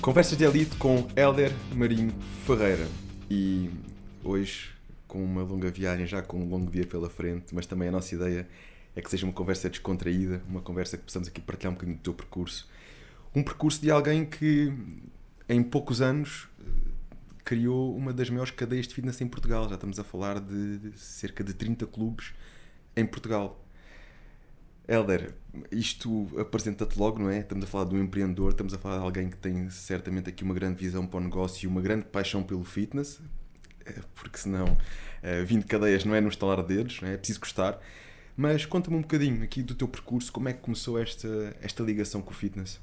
[0.00, 2.10] Conversas de Elite com Hélder Marinho
[2.46, 2.88] Ferreira.
[3.30, 3.68] E
[4.24, 4.70] hoje,
[5.06, 8.14] com uma longa viagem, já com um longo dia pela frente, mas também a nossa
[8.14, 8.48] ideia
[8.96, 12.02] é que seja uma conversa descontraída, uma conversa que possamos aqui partilhar um bocadinho do
[12.02, 12.66] teu percurso.
[13.34, 14.72] Um percurso de alguém que,
[15.46, 16.48] em poucos anos,
[17.44, 19.68] criou uma das maiores cadeias de fitness em Portugal.
[19.68, 22.32] Já estamos a falar de cerca de 30 clubes
[22.96, 23.62] em Portugal.
[24.90, 25.32] Helder,
[25.70, 27.38] isto apresenta-te logo, não é?
[27.38, 30.42] Estamos a falar de um empreendedor, estamos a falar de alguém que tem certamente aqui
[30.42, 33.20] uma grande visão para o negócio e uma grande paixão pelo fitness,
[33.86, 34.76] eh, porque senão
[35.46, 37.14] 20 eh, cadeias não é no estalar de dedos, é?
[37.14, 37.78] é preciso gostar.
[38.36, 42.20] Mas conta-me um bocadinho aqui do teu percurso, como é que começou esta, esta ligação
[42.20, 42.80] com o fitness?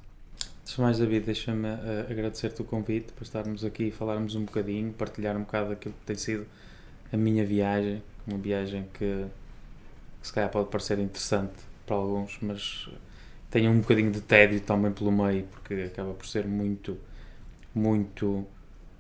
[0.62, 4.46] Antes de mais, David, deixa-me uh, agradecer-te o convite para estarmos aqui e falarmos um
[4.46, 6.48] bocadinho, partilhar um bocado daquilo que tem sido
[7.12, 9.26] a minha viagem, uma viagem que,
[10.22, 12.88] que se calhar pode parecer interessante para alguns, mas
[13.50, 16.98] tenho um bocadinho de tédio também pelo meio, porque acaba por ser muito,
[17.74, 18.46] muito.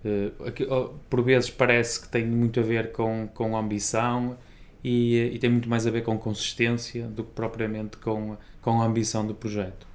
[0.05, 4.37] Uh, aqui, oh, por vezes parece que tem muito a ver com, com ambição
[4.83, 8.85] e, e, tem muito mais a ver com consistência do que propriamente com, com a
[8.85, 9.85] ambição do projeto.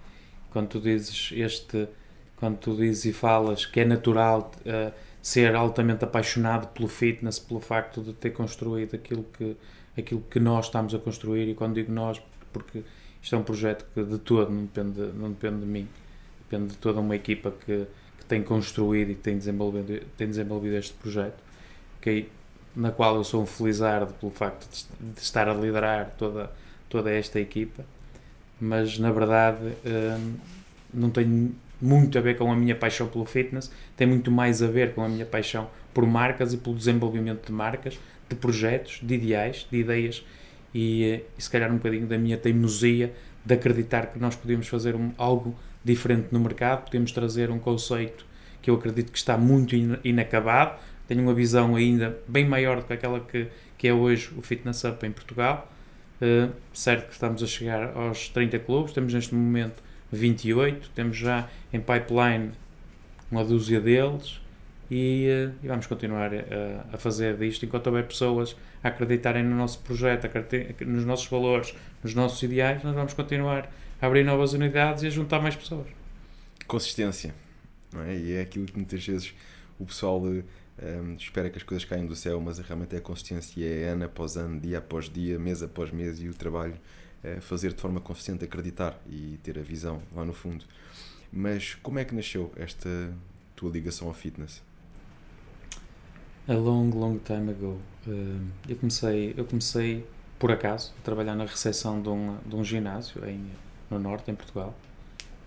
[0.50, 1.88] Quando tu dizes este,
[2.36, 7.60] quando tu dizes e falas que é natural uh, ser altamente apaixonado pelo fitness, pelo
[7.60, 9.56] facto de ter construído aquilo que,
[9.96, 12.20] aquilo que nós estamos a construir, e quando digo nós,
[12.52, 12.82] porque
[13.22, 15.88] isto é um projeto que de todo não depende, não depende de mim,
[16.38, 17.86] depende de toda uma equipa que,
[18.18, 21.42] que tem construído e que tem desenvolvido, tem desenvolvido este projeto,
[22.74, 26.50] na qual eu sou um felizardo pelo facto de, de estar a liderar toda,
[26.88, 27.84] toda esta equipa,
[28.60, 30.34] mas na verdade hum,
[30.92, 34.68] não tem muito a ver com a minha paixão pelo fitness, tem muito mais a
[34.68, 39.14] ver com a minha paixão por marcas e pelo desenvolvimento de marcas, de projetos, de
[39.14, 40.24] ideais, de ideias
[40.74, 43.12] e, e se calhar um bocadinho da minha teimosia
[43.44, 45.54] de acreditar que nós podemos fazer um, algo
[45.84, 48.24] diferente no mercado, podemos trazer um conceito
[48.60, 49.74] que eu acredito que está muito
[50.04, 54.42] inacabado, tenho uma visão ainda bem maior do que aquela que, que é hoje o
[54.42, 55.68] Fitness Up em Portugal.
[56.20, 59.82] Uh, certo que estamos a chegar aos 30 clubes, temos neste momento
[60.12, 62.52] 28, temos já em pipeline
[63.28, 64.40] uma dúzia deles
[64.94, 68.54] e, uh, e vamos continuar a, a fazer disto enquanto houver pessoas
[68.84, 70.28] a acreditarem no nosso projeto,
[70.84, 75.10] nos nossos valores, nos nossos ideais, nós vamos continuar a abrir novas unidades e a
[75.10, 75.86] juntar mais pessoas.
[76.66, 77.34] Consistência,
[78.06, 78.14] é?
[78.14, 79.32] E é aquilo que muitas vezes
[79.78, 83.64] o pessoal um, espera que as coisas caiam do céu, mas realmente é a consistência,
[83.64, 86.76] é ano após ano, dia após dia, mês após mês e o trabalho
[87.24, 90.66] é fazer de forma consistente, acreditar e ter a visão lá no fundo.
[91.32, 92.90] Mas como é que nasceu esta
[93.56, 94.60] tua ligação ao fitness?
[96.48, 97.78] A long, long time ago.
[98.68, 100.04] Eu comecei, eu comecei
[100.40, 103.48] por acaso a trabalhar na recepção de um, de um ginásio em,
[103.88, 104.74] no norte, em Portugal,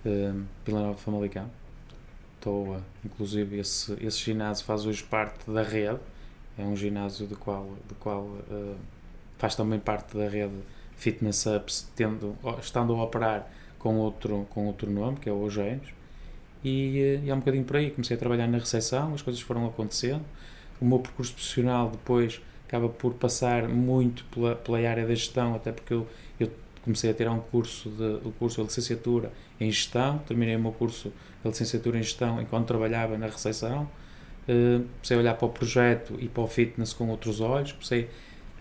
[0.06, 1.52] uh, Vila Nova Famalicão.
[2.38, 6.00] Estou, uh, inclusive, esse, esse ginásio faz hoje parte da rede.
[6.58, 8.78] É um ginásio do qual, do qual uh,
[9.38, 10.56] faz também parte da rede
[10.96, 15.90] Fitness Ups, tendo, estando a operar com outro, com outro nome, que é o Ogénios.
[16.64, 19.68] E, e há um bocadinho por aí comecei a trabalhar na recepção, as coisas foram
[19.68, 20.24] acontecendo
[20.80, 25.72] o meu percurso profissional depois acaba por passar muito pela, pela área da gestão, até
[25.72, 26.08] porque eu,
[26.40, 30.60] eu comecei a tirar um curso de, o curso de licenciatura em gestão, terminei o
[30.60, 31.12] meu curso
[31.44, 33.84] de licenciatura em gestão enquanto trabalhava na recepção,
[34.48, 38.10] uh, comecei a olhar para o projeto e para o fitness com outros olhos, comecei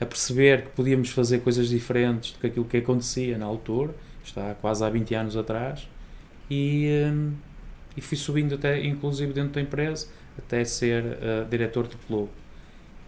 [0.01, 3.95] a perceber que podíamos fazer coisas diferentes do que aquilo que acontecia na altura,
[4.25, 5.89] está quase há 20 anos atrás,
[6.51, 7.33] e, uh,
[7.97, 10.09] e fui subindo até inclusive dentro da empresa,
[10.39, 12.31] até ser uh, diretor do clube.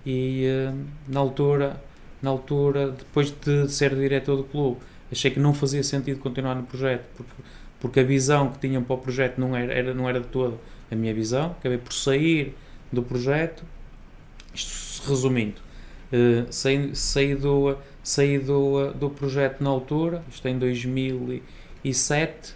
[0.05, 1.81] E uh, na altura,
[2.23, 4.79] na altura, depois de ser diretor do clube,
[5.11, 7.33] achei que não fazia sentido continuar no projeto, porque,
[7.81, 10.59] porque a visão que tinham para o projeto não era, era, não era de todo
[10.91, 11.53] a minha visão.
[11.59, 12.55] Acabei por sair
[12.93, 13.65] do projeto,
[14.55, 15.61] isto resumindo,
[16.13, 22.55] uh, saí, saí, do, saí do, do projeto na altura, isto é em 2007,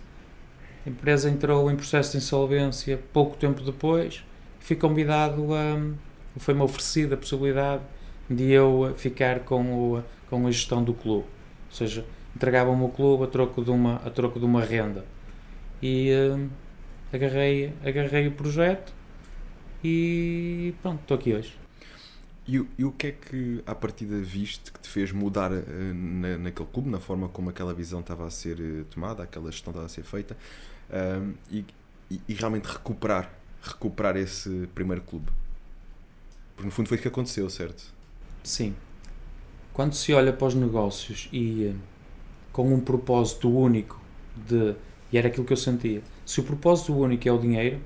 [0.86, 4.24] a empresa entrou em processo de insolvência pouco tempo depois,
[4.60, 5.80] fui convidado a.
[6.38, 7.82] Foi-me oferecida a possibilidade
[8.30, 11.26] de eu ficar com, o, com a gestão do clube.
[11.26, 15.04] Ou seja, entregavam-me o clube a troco de uma, a troco de uma renda.
[15.82, 16.48] E uh,
[17.12, 18.92] agarrei, agarrei o projeto
[19.82, 21.58] e pronto, estou aqui hoje.
[22.46, 25.64] E, e, o que é que, à partida, viste que te fez mudar uh,
[25.94, 29.70] na, naquele clube, na forma como aquela visão estava a ser uh, tomada, aquela gestão
[29.70, 30.36] estava a ser feita,
[30.90, 31.64] uh, e,
[32.10, 33.30] e, e, realmente recuperar
[33.62, 35.26] recuperar esse primeiro clube?
[36.54, 37.92] Porque no fundo foi o que aconteceu, certo?
[38.42, 38.74] Sim.
[39.72, 41.74] Quando se olha para os negócios e eh,
[42.52, 44.00] com um propósito único
[44.36, 44.74] de.
[45.12, 46.02] E era aquilo que eu sentia.
[46.24, 47.80] Se o propósito único é o dinheiro,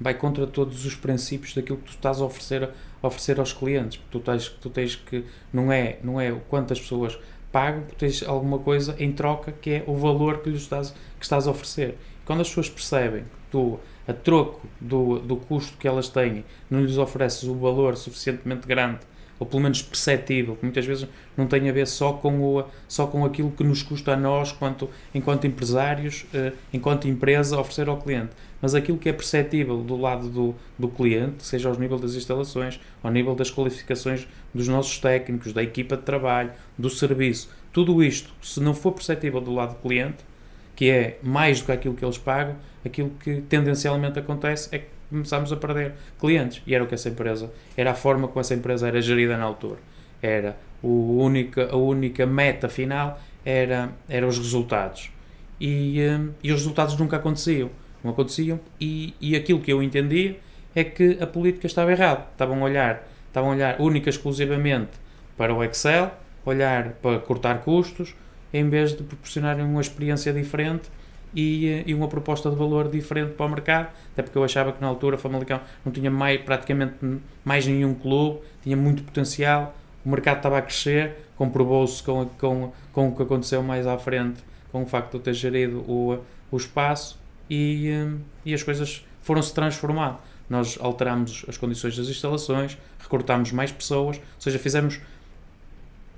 [0.00, 2.70] vai contra todos os princípios daquilo que tu estás a oferecer,
[3.02, 4.00] a oferecer aos clientes.
[4.10, 7.18] Tu tens, tu tens que, não é, não é quantas pessoas
[7.50, 11.24] pagam, porque tens alguma coisa em troca que é o valor que lhes estás, que
[11.24, 11.96] estás a oferecer.
[12.24, 16.80] Quando as pessoas percebem que tu, a troco do, do custo que elas têm, não
[16.80, 19.00] lhes ofereces o valor suficientemente grande
[19.38, 21.06] ou pelo menos perceptível, que muitas vezes
[21.36, 24.52] não tem a ver só com, o, só com aquilo que nos custa a nós,
[24.52, 28.30] quanto, enquanto empresários, eh, enquanto empresa, oferecer ao cliente,
[28.62, 32.80] mas aquilo que é perceptível do lado do, do cliente, seja ao nível das instalações,
[33.02, 38.32] ao nível das qualificações dos nossos técnicos, da equipa de trabalho, do serviço, tudo isto,
[38.40, 40.24] se não for perceptível do lado do cliente,
[40.74, 42.56] que é mais do que aquilo que eles pagam,
[42.86, 46.62] aquilo que tendencialmente acontece é que começámos a perder clientes.
[46.66, 49.44] E era o que essa empresa, era a forma como essa empresa era gerida na
[49.44, 49.78] altura.
[50.22, 55.10] Era o única, a única meta final era, era os resultados.
[55.60, 57.70] E, um, e os resultados nunca aconteciam.
[58.02, 58.60] Não aconteciam.
[58.80, 60.38] E, e aquilo que eu entendia
[60.74, 62.26] é que a política estava errada.
[62.32, 64.92] Estavam a olhar, estavam a olhar única e exclusivamente
[65.36, 66.12] para o Excel,
[66.44, 68.14] olhar para cortar custos,
[68.52, 70.88] em vez de proporcionarem uma experiência diferente
[71.34, 74.72] e, eh, e, uma proposta de valor diferente para o mercado, até porque eu achava
[74.72, 76.94] que na altura o Famalicão não tinha mais, praticamente
[77.44, 79.74] mais nenhum clube, tinha muito potencial,
[80.04, 84.42] o mercado estava a crescer, comprovou-se com, com, com o que aconteceu mais à frente,
[84.72, 86.18] com o facto de eu ter gerido o,
[86.50, 87.18] o espaço
[87.50, 88.12] e, eh,
[88.44, 90.18] e as coisas foram-se transformando.
[90.48, 95.00] Nós alterámos as condições das instalações, recortámos mais pessoas, ou seja, fizemos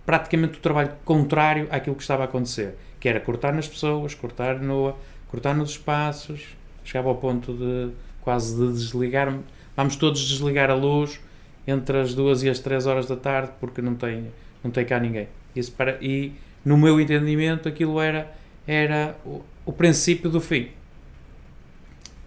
[0.09, 4.59] praticamente o trabalho contrário àquilo que estava a acontecer que era cortar nas pessoas, cortar,
[4.59, 4.95] no,
[5.29, 9.39] cortar nos espaços, chegava ao ponto de quase de desligar,
[9.77, 11.21] vamos todos desligar a luz
[11.67, 14.33] entre as duas e as três horas da tarde porque não tem,
[14.65, 15.29] não tem cá ninguém.
[15.55, 16.33] Isso para, e
[16.65, 18.35] no meu entendimento aquilo era,
[18.67, 20.71] era o, o princípio do fim.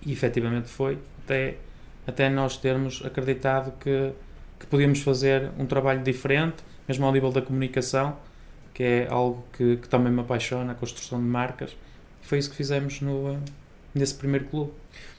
[0.06, 1.56] E efetivamente foi, até,
[2.06, 4.12] até nós termos acreditado que,
[4.60, 8.20] que podíamos fazer um trabalho diferente, mesmo ao nível da comunicação,
[8.74, 11.76] que é algo que, que também me apaixona, a construção de marcas.
[12.22, 13.42] Foi isso que fizemos no,
[13.96, 14.74] nesse primeiro clube.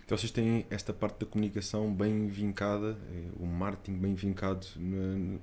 [0.05, 5.39] Então vocês têm esta parte da comunicação bem vincada, eh, o marketing bem vincado na,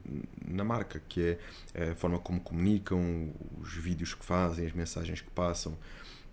[0.48, 1.38] na, marca, que
[1.74, 5.76] é a forma como comunicam, os vídeos que fazem, as mensagens que passam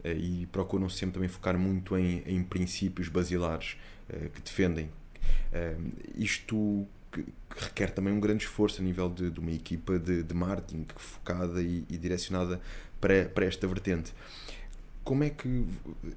[0.05, 3.79] eh, e procuram sempre também focar muito em, em princípios basilares
[4.11, 4.91] eh, que defendem.
[6.15, 10.23] Isto que, que, requer também um grande esforço a nível de, de uma equipa de,
[10.23, 12.61] de marketing focada e, e, direcionada
[13.01, 14.13] para, para esta vertente.
[15.03, 15.65] Como é que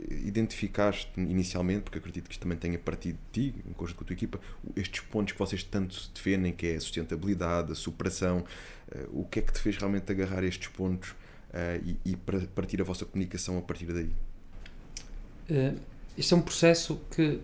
[0.10, 4.08] identificaste inicialmente, porque acredito que isto também tenha partido de ti, em conjunto com a
[4.08, 4.40] tua equipa,
[4.76, 8.44] estes pontos que vocês tanto defendem, que é a sustentabilidade, a superação,
[8.92, 12.16] uh, o que é que te fez realmente agarrar estes pontos uh, e,
[12.56, 14.10] partir a vossa comunicação a partir daí?
[15.52, 15.80] Uh,
[16.18, 17.40] isto é um processo que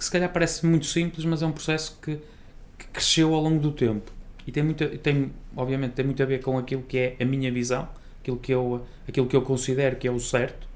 [0.00, 2.18] que se calhar parece muito simples, mas é um processo que,
[2.78, 4.10] que cresceu ao longo do tempo.
[4.46, 7.52] E tem, muito, tem, obviamente, tem muito a ver com aquilo que é a minha
[7.52, 7.86] visão,
[8.22, 10.66] aquilo que eu, aquilo que eu considero que é o certo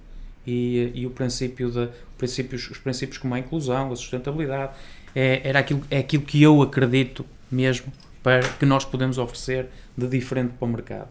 [0.46, 1.88] e, e o princípio de,
[2.18, 4.74] princípios, os princípios como a inclusão, a sustentabilidade,
[5.14, 7.90] é, era aquilo, é aquilo que eu acredito mesmo
[8.22, 11.08] para que nós podemos oferecer de diferente para o mercado.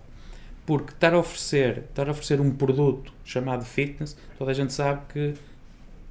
[0.68, 5.02] Porque estar a oferecer, estar a oferecer um produto chamado fitness, toda a gente sabe
[5.12, 5.34] que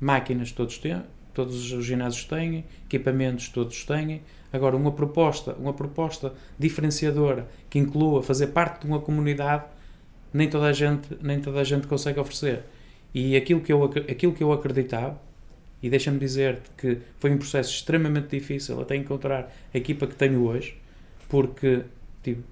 [0.01, 1.01] máquinas todos têm,
[1.33, 4.23] todos os ginásios têm, equipamentos todos têm.
[4.53, 9.65] Agora, uma proposta, uma proposta diferenciadora que inclua fazer parte de uma comunidade,
[10.33, 12.65] nem toda a gente, nem toda a gente consegue oferecer.
[13.15, 15.21] E aquilo que eu, aquilo que eu acreditava,
[15.83, 20.45] e deixa-me dizer-te que foi um processo extremamente difícil até encontrar a equipa que tenho
[20.47, 20.77] hoje,
[21.29, 21.83] porque
[22.23, 22.45] tive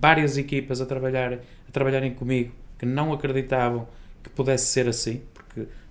[0.00, 3.86] várias equipas a, trabalhar, a trabalharem comigo que não acreditavam
[4.22, 5.20] que pudesse ser assim,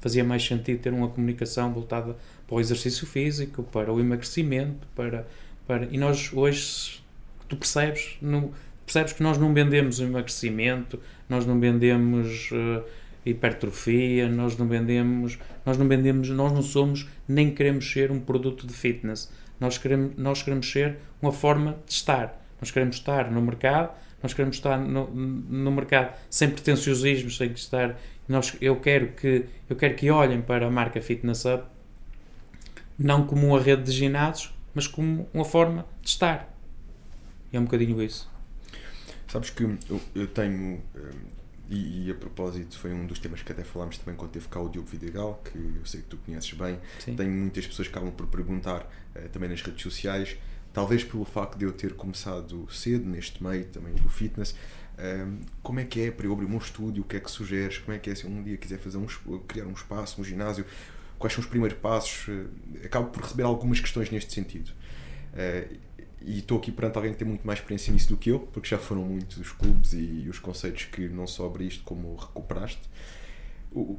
[0.01, 5.25] fazia mais sentido ter uma comunicação voltada para o exercício físico, para o emagrecimento, para,
[5.65, 7.01] para e nós hoje
[7.47, 8.17] tu percebes,
[8.85, 12.83] percebes que nós não vendemos emagrecimento, nós não vendemos uh,
[13.25, 18.65] hipertrofia, nós não vendemos, nós não vendemos, nós não somos nem queremos ser um produto
[18.65, 19.31] de fitness.
[19.59, 22.41] Nós queremos, nós queremos ser uma forma de estar.
[22.59, 27.95] Nós queremos estar no mercado, nós queremos estar no, no mercado sem pretenciosismo, sem estar
[28.31, 31.65] nós, eu, quero que, eu quero que olhem para a marca Fitness Up
[32.97, 36.55] não como uma rede de ginásios, mas como uma forma de estar.
[37.51, 38.29] E é um bocadinho isso.
[39.27, 39.77] Sabes que eu,
[40.13, 41.11] eu tenho, eh,
[41.69, 44.59] e, e, a propósito, foi um dos temas que até falámos também quando teve cá
[44.59, 46.79] o Diogo Vidigal, que eu sei que tu conheces bem.
[46.99, 47.15] Sim.
[47.15, 48.81] Tenho muitas pessoas que acabam por perguntar
[49.15, 50.37] uh, também nas redes sociais,
[50.73, 54.53] talvez pelo facto de eu ter começado cedo neste meio também do fitness,
[55.63, 57.03] como é que é para eu abrir um estúdio?
[57.03, 57.79] O que é que sugeres?
[57.79, 59.07] Como é que é se um dia quiser fazer um,
[59.47, 60.65] criar um espaço, um ginásio?
[61.21, 62.27] quais são os primeiros passos?
[62.27, 62.49] Uh,
[62.83, 64.71] acabo por receber algumas questões neste sentido.
[65.33, 65.77] Uh,
[66.23, 68.67] e estou aqui perante alguém que tem muito mais experiência nisso do que eu, porque
[68.67, 72.81] já foram muitos os clubes e, os conceitos que não só abriste como recuperaste.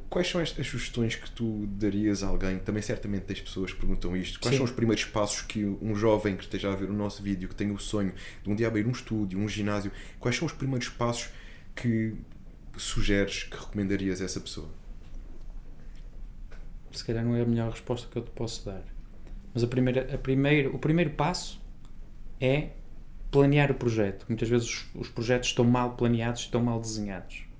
[0.07, 2.59] Quais são as, sugestões que tu darias a alguém?
[2.59, 4.39] Também certamente tens pessoas que perguntam isto.
[4.39, 4.57] Quais Sim.
[4.57, 7.55] são os primeiros passos que um jovem que esteja a ver o nosso vídeo, que
[7.55, 8.13] tenha o sonho
[8.43, 11.29] de um dia abrir um estúdio, um ginásio, quais são os primeiros passos
[11.75, 12.13] que
[12.77, 14.69] sugeres, que recomendarias a essa pessoa?
[16.91, 18.83] Se calhar não é a melhor resposta que eu te posso dar.
[19.55, 21.59] Mas a primeira, a primeiro, o primeiro passo
[22.39, 22.69] é
[23.31, 24.27] planear o projeto.
[24.29, 27.51] Muitas vezes os, os projetos estão mal planeados, estão mal desenhados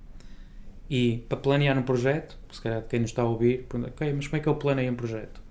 [0.94, 4.28] e para planear um projeto, se calhar quem nos está a ouvir, pergunta, ok, mas
[4.28, 5.42] como é que eu planeio um projeto?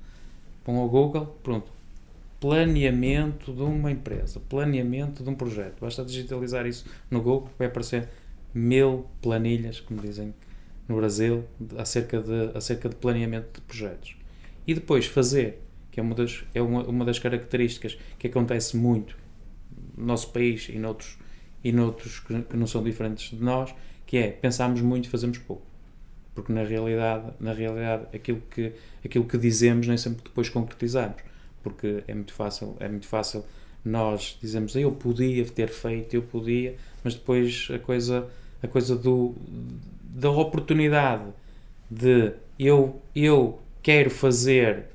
[0.65, 1.69] Vão ao Google, pronto.
[2.39, 5.81] Planeamento de uma empresa, planeamento de um projeto.
[5.81, 8.09] Basta digitalizar isso no Google, vai aparecer
[8.55, 10.33] mil planilhas, como dizem
[10.87, 11.43] no Brasil,
[11.77, 14.15] acerca de, acerca de planeamento de projetos.
[14.65, 19.19] E depois fazer, que é uma das, é uma, uma das características que acontece muito
[19.97, 21.19] no nosso país e noutros,
[21.65, 23.75] e noutros que, que não são diferentes de nós,
[24.13, 25.63] que é pensamos muito e fazemos pouco.
[26.35, 31.17] Porque na realidade na realidade aquilo que aquilo que dizemos nem sempre depois concretizamos.
[31.63, 33.43] Porque é muito fácil é muito fácil
[33.83, 38.29] nós dizemos eu podia ter feito eu podia mas depois a coisa
[38.63, 39.35] a coisa do
[40.03, 41.31] da oportunidade
[41.91, 44.89] de eu eu quero fazer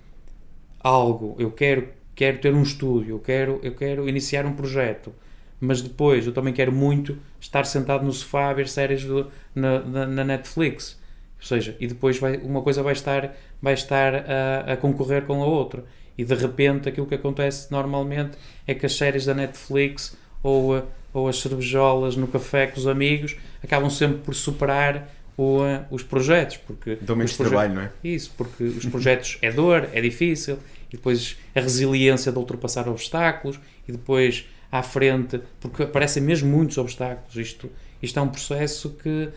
[0.79, 5.11] algo eu quero quero ter um estúdio eu quero eu quero iniciar um projeto
[5.59, 9.79] mas depois eu também quero muito estar sentado no sofá a ver séries do, na,
[9.79, 10.99] na, na, Netflix.
[11.39, 15.41] Ou seja, e depois vai, uma coisa vai estar, vai estar a, a, concorrer com
[15.41, 15.83] a outra.
[16.17, 20.83] E de repente aquilo que acontece normalmente é que as séries da Netflix ou,
[21.13, 25.59] ou as cervejolas no café com os amigos acabam sempre por superar o,
[25.91, 26.57] os projetos.
[26.57, 27.91] Porque Dão menos trabalho, não é?
[28.03, 30.57] Isso, porque os projetos é dor, é difícil,
[30.91, 36.77] e depois a resiliência de ultrapassar obstáculos, e depois à frente, porque aparecem mesmo muitos
[36.77, 37.35] obstáculos.
[37.35, 37.69] Isto,
[38.01, 39.29] isto é um processo que,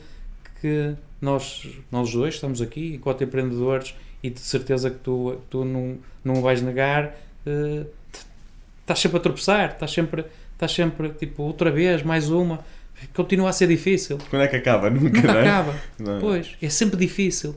[0.60, 5.98] que nós, nós dois estamos aqui, enquanto empreendedores, e de certeza que tu, tu não,
[6.24, 7.86] não vais negar, uh,
[8.80, 12.64] estás sempre a tropeçar, estás sempre, estás sempre tipo, outra vez, mais uma.
[13.14, 14.18] Continua a ser difícil.
[14.28, 14.90] Quando é que acaba?
[14.90, 15.42] Nunca, Nunca não é?
[15.42, 15.80] acaba.
[15.98, 16.20] Não.
[16.20, 17.56] Pois, é sempre difícil.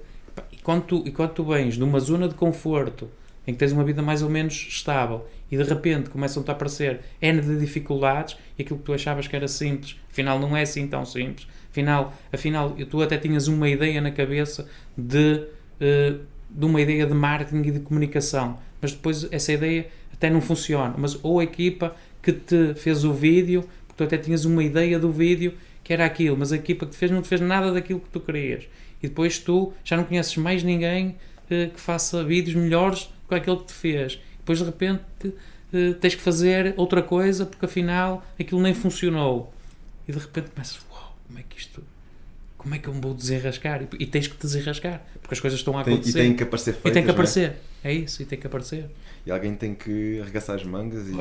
[0.52, 3.10] E quando, tu, e quando tu vens de uma zona de conforto
[3.46, 7.02] em que tens uma vida mais ou menos estável e de repente começam-te a aparecer
[7.22, 10.88] N de dificuldades e aquilo que tu achavas que era simples, afinal não é assim
[10.88, 11.48] tão simples.
[11.70, 14.68] Afinal, afinal tu até tinhas uma ideia na cabeça
[14.98, 15.46] de,
[15.80, 16.20] uh,
[16.50, 20.96] de uma ideia de marketing e de comunicação, mas depois essa ideia até não funciona.
[20.98, 24.98] Mas ou a equipa que te fez o vídeo, porque tu até tinhas uma ideia
[24.98, 27.72] do vídeo que era aquilo, mas a equipa que te fez não te fez nada
[27.72, 28.68] daquilo que tu querias.
[29.04, 33.36] E depois tu já não conheces mais ninguém uh, que faça vídeos melhores do que
[33.36, 38.24] aquele que te fez depois de repente uh, tens que fazer outra coisa porque afinal
[38.40, 39.54] aquilo nem funcionou.
[40.06, 41.82] E de repente começas, uau, como é que isto.
[42.58, 43.82] Como é que eu me vou desenrascar?
[43.82, 46.14] E, e tens que desenrascar, porque as coisas estão a acontecer.
[46.14, 47.50] Tem, e tem que aparecer feitas, E que aparecer.
[47.52, 47.73] É?
[47.84, 47.94] É?
[47.94, 48.90] isso, e tem que aparecer.
[49.26, 51.14] E alguém tem que arregaçar as mangas e,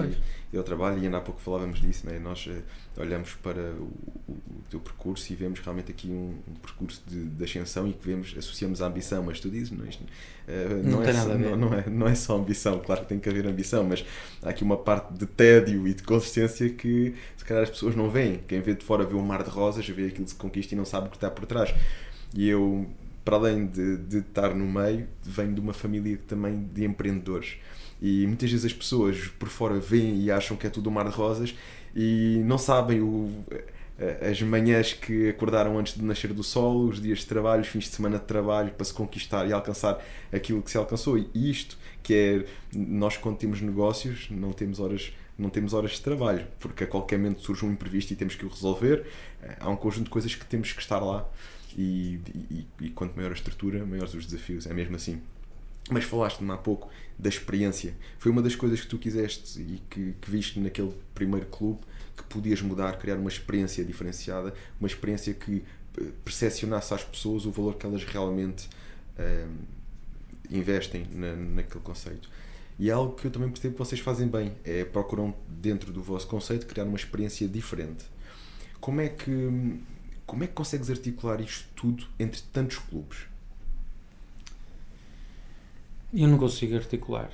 [0.53, 2.19] e o trabalho, e ainda há pouco falávamos disso, né?
[2.19, 2.63] nós uh,
[2.97, 3.91] olhamos para o,
[4.29, 7.93] o, o, teu percurso e vemos realmente aqui um, um percurso de, de, ascensão e
[7.93, 11.29] que vemos, associamos a ambição, mas tu dizes, não, isto, uh, não, não, é só,
[11.29, 14.05] não, não, é, não é só ambição, claro que tem que haver ambição, mas
[14.43, 18.09] há aqui uma parte de tédio e de consistência que se calhar as pessoas não
[18.11, 18.39] veem.
[18.47, 20.79] Quem vê de fora vê um mar de rosas, vê aquilo que se conquista e
[20.79, 21.75] não sabe o que está por trás.
[22.35, 22.87] E eu,
[23.25, 27.57] para além de, de estar no meio, venho de uma família também de empreendedores.
[28.01, 31.09] E muitas vezes as pessoas por fora veem e acham que é tudo um mar
[31.09, 31.55] de rosas
[31.95, 33.31] e não sabem o,
[34.29, 37.85] as manhãs que acordaram antes de nascer do sol, os dias de trabalho, os fins
[37.85, 40.03] de semana de trabalho para se conquistar e alcançar
[40.33, 41.19] aquilo que se alcançou.
[41.19, 46.01] E isto que é nós quando temos negócios não temos horas não temos horas de
[46.01, 49.07] trabalho porque a qualquer momento surge um imprevisto e temos que o resolver.
[49.61, 51.29] Há um conjunto de coisas que temos que estar lá
[51.77, 54.67] e, e, e quanto maior a estrutura, maiores os desafios.
[54.67, 55.21] É mesmo assim.
[55.91, 56.89] Mas falaste-me há pouco
[57.19, 57.95] da experiência.
[58.19, 61.81] Foi uma das coisas que tu quiseste e que, que viste naquele primeiro clube
[62.17, 65.65] que podias mudar, criar uma experiência diferenciada, uma experiência que
[65.99, 68.69] eh, percepcionasse às pessoas o valor que elas realmente
[69.19, 69.57] ehm,
[70.51, 72.29] investem na, naquele conceito.
[72.79, 76.03] E é algo que eu também percebo que vocês fazem bem, é procuram dentro do
[76.03, 78.05] vosso conceito criar uma experiência diferente.
[78.81, 79.31] Como é que
[80.27, 83.27] como é que consegues articular isto tudo entre tantos clubes?
[86.13, 87.31] Eu não consigo articular.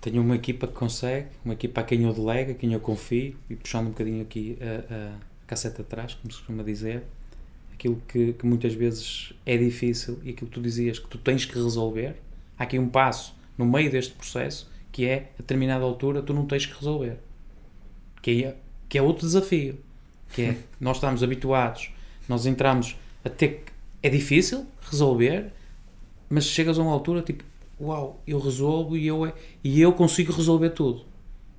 [0.00, 3.36] Tenho uma equipa que consegue, uma equipa a quem eu delego, a quem eu confio,
[3.48, 7.04] e puxando um bocadinho aqui a, a, casseta atrás, como se costuma dizer,
[7.72, 11.44] aquilo que, que, muitas vezes é difícil e aquilo que tu dizias que tu tens
[11.44, 12.16] que resolver,
[12.58, 16.46] há aqui um passo no meio deste processo que é, a determinada altura, tu não
[16.46, 17.18] tens que resolver.
[18.22, 18.56] Que é,
[18.88, 19.78] que é outro desafio.
[20.34, 21.90] Que é, nós estamos habituados,
[22.28, 23.72] nós entramos a ter que.
[24.02, 25.50] É difícil resolver,
[26.28, 27.42] mas chegas a uma altura tipo,
[27.80, 31.06] uau, eu resolvo e eu, é, e eu consigo resolver tudo.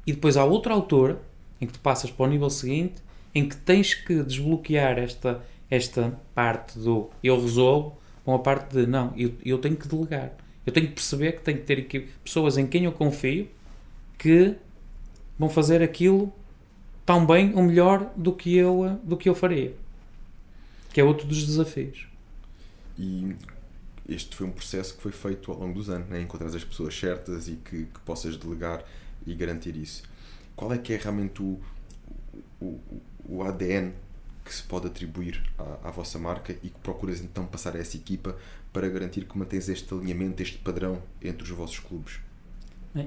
[0.06, 1.20] E depois há outra altura
[1.60, 3.02] em que tu passas para o nível seguinte
[3.34, 8.88] em que tens que desbloquear esta, esta parte do eu resolvo com a parte de
[8.88, 10.34] não, eu, eu tenho que delegar.
[10.66, 13.48] Eu tenho que perceber que tenho que ter aqui pessoas em quem eu confio
[14.18, 14.56] que
[15.38, 16.34] vão fazer aquilo
[17.06, 19.76] tão bem ou melhor do que eu, do que eu faria.
[20.92, 22.08] Que é outro dos desafios.
[22.98, 23.36] E
[24.08, 26.22] este foi um processo que foi feito ao longo dos anos, né?
[26.22, 28.84] encontrar as pessoas certas e que, que possas delegar
[29.26, 30.04] e garantir isso.
[30.56, 31.60] Qual é que é realmente o,
[32.62, 32.80] o,
[33.28, 33.94] o ADN
[34.44, 37.98] que se pode atribuir à, à, vossa marca e que procuras então passar a essa
[37.98, 38.38] equipa
[38.72, 42.20] para garantir que mantens este alinhamento, este padrão entre os vossos clubes?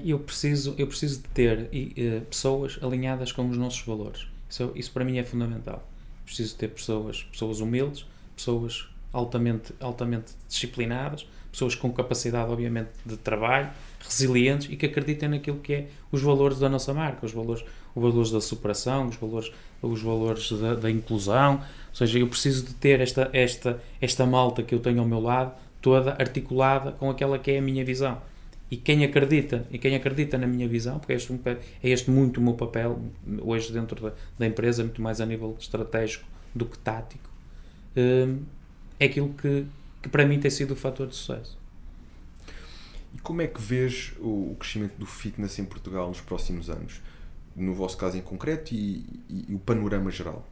[0.03, 4.27] Eu preciso, eu preciso de ter uh, pessoas alinhadas com os nossos valores.
[4.49, 5.87] Isso, isso para mim é fundamental.
[6.25, 8.05] Preciso ter pessoas, pessoas humildes,
[8.35, 13.69] pessoas altamente, altamente disciplinadas, pessoas com capacidade, obviamente, de trabalho,
[13.99, 17.63] resilientes e que acreditem naquilo que é os valores da nossa marca, os valores,
[17.95, 21.55] os valores da superação, os valores, os valores da, da inclusão.
[21.55, 25.19] Ou seja, eu preciso de ter esta, esta, esta malta que eu tenho ao meu
[25.19, 28.21] lado toda articulada com aquela que é a minha visão.
[28.71, 31.33] E quem acredita, e quem acredita na minha visão, porque é este,
[31.83, 33.01] é este muito o meu papel
[33.41, 37.29] hoje dentro da, da empresa, muito mais a nível estratégico do que tático,
[37.97, 38.43] hum,
[38.99, 39.65] é aquilo que,
[40.01, 41.57] que para mim tem sido o fator de sucesso.
[43.15, 47.01] E como é que vês o, crescimento do fitness em Portugal nos próximos anos?
[47.55, 50.47] No vosso caso em concreto e, e, e o panorama geral?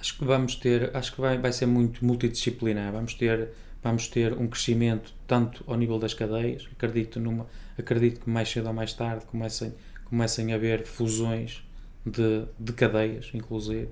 [0.00, 2.92] Acho que vamos ter, acho que vai, vai ser muito multidisciplinar.
[2.92, 3.50] Vamos ter,
[3.86, 6.68] vamos ter um crescimento tanto ao nível das cadeias.
[6.72, 7.46] Acredito numa,
[7.78, 9.72] acredito que mais cedo ou mais tarde comecem,
[10.04, 11.64] comecem a haver fusões
[12.04, 13.88] de, de cadeias, inclusive.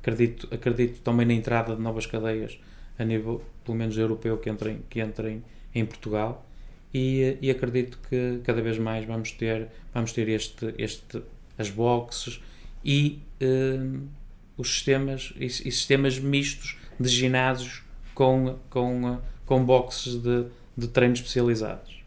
[0.00, 2.58] Acredito, acredito também na entrada de novas cadeias
[2.98, 6.48] a nível, pelo menos europeu, que entrem, que entrem em Portugal.
[6.92, 11.22] E, e acredito que cada vez mais vamos ter, vamos ter este, este,
[11.58, 12.40] as boxes
[12.82, 14.08] e uh,
[14.56, 17.82] os sistemas e, e, sistemas mistos de ginásios
[18.14, 22.02] com, com, com boxes de, de treinos especializados.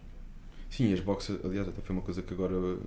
[0.69, 2.77] Sim, as boxes, aliás, até foi uma coisa que agora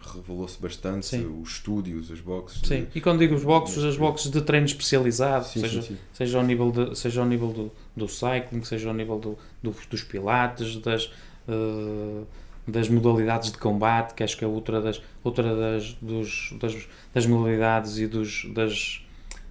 [0.00, 1.40] revelou-se bastante sim.
[1.40, 2.60] os estúdios, as boxes.
[2.66, 5.96] Sim, de, e quando digo os boxes, as boxes de treino especializado, sim, seja, sim,
[6.12, 9.74] seja ao nível, de, seja ao nível do, do cycling, seja ao nível do, do
[9.88, 11.06] dos pilates, das,
[11.48, 12.26] uh,
[12.66, 17.26] das modalidades de combate, que acho que é outra das, outra das, dos, das, das
[17.26, 19.04] modalidades e dos, das,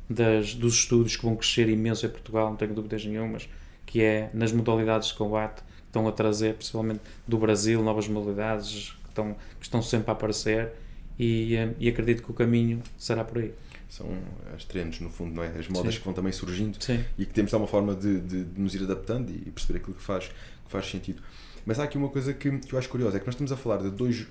[0.10, 3.48] das, dos estudos que vão crescer imenso em Portugal, não tenho dúvidas nenhumas,
[3.96, 8.94] que é nas modalidades de combate que estão a trazer, principalmente do Brasil, novas modalidades,
[9.08, 10.74] estão, que estão sempre a aparecer
[11.18, 13.54] e, eh, e acredito que o caminho será por aí
[13.88, 14.06] são
[14.54, 15.48] as trends, no fundo, não é?
[15.58, 16.00] as modas Sim.
[16.00, 17.06] que vão também surgindo Sim.
[17.18, 19.96] e que temos de uma forma de, de, de, nos ir adaptando e perceber aquilo
[19.96, 21.24] que faz, que faz sentido.
[21.66, 23.58] Mas há aqui uma coisa que, que eu acho curiosa: é que nós estamos a
[23.58, 24.28] falar de dois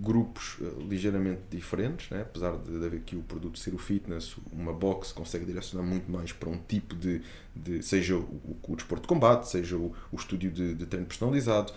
[0.00, 2.22] grupos uh, ligeiramente diferentes, né?
[2.22, 6.10] apesar de, de haver aqui o produto ser o fitness, uma box consegue direcionar muito
[6.10, 7.20] mais para um tipo de.
[7.54, 11.72] de seja o, o desporto de combate, seja o, o estúdio de, de treino personalizado,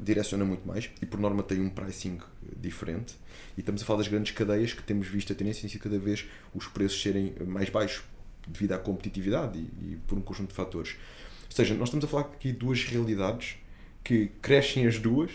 [0.00, 2.18] direciona muito mais e por norma tem um pricing
[2.56, 3.14] diferente
[3.56, 6.26] e estamos a falar das grandes cadeias que temos visto a tendência em cada vez
[6.54, 8.02] os preços serem mais baixos
[8.46, 10.96] devido à competitividade e, e, por um conjunto de fatores.
[11.44, 13.56] Ou seja, nós estamos a falar aqui de duas realidades
[14.04, 15.30] que crescem as duas,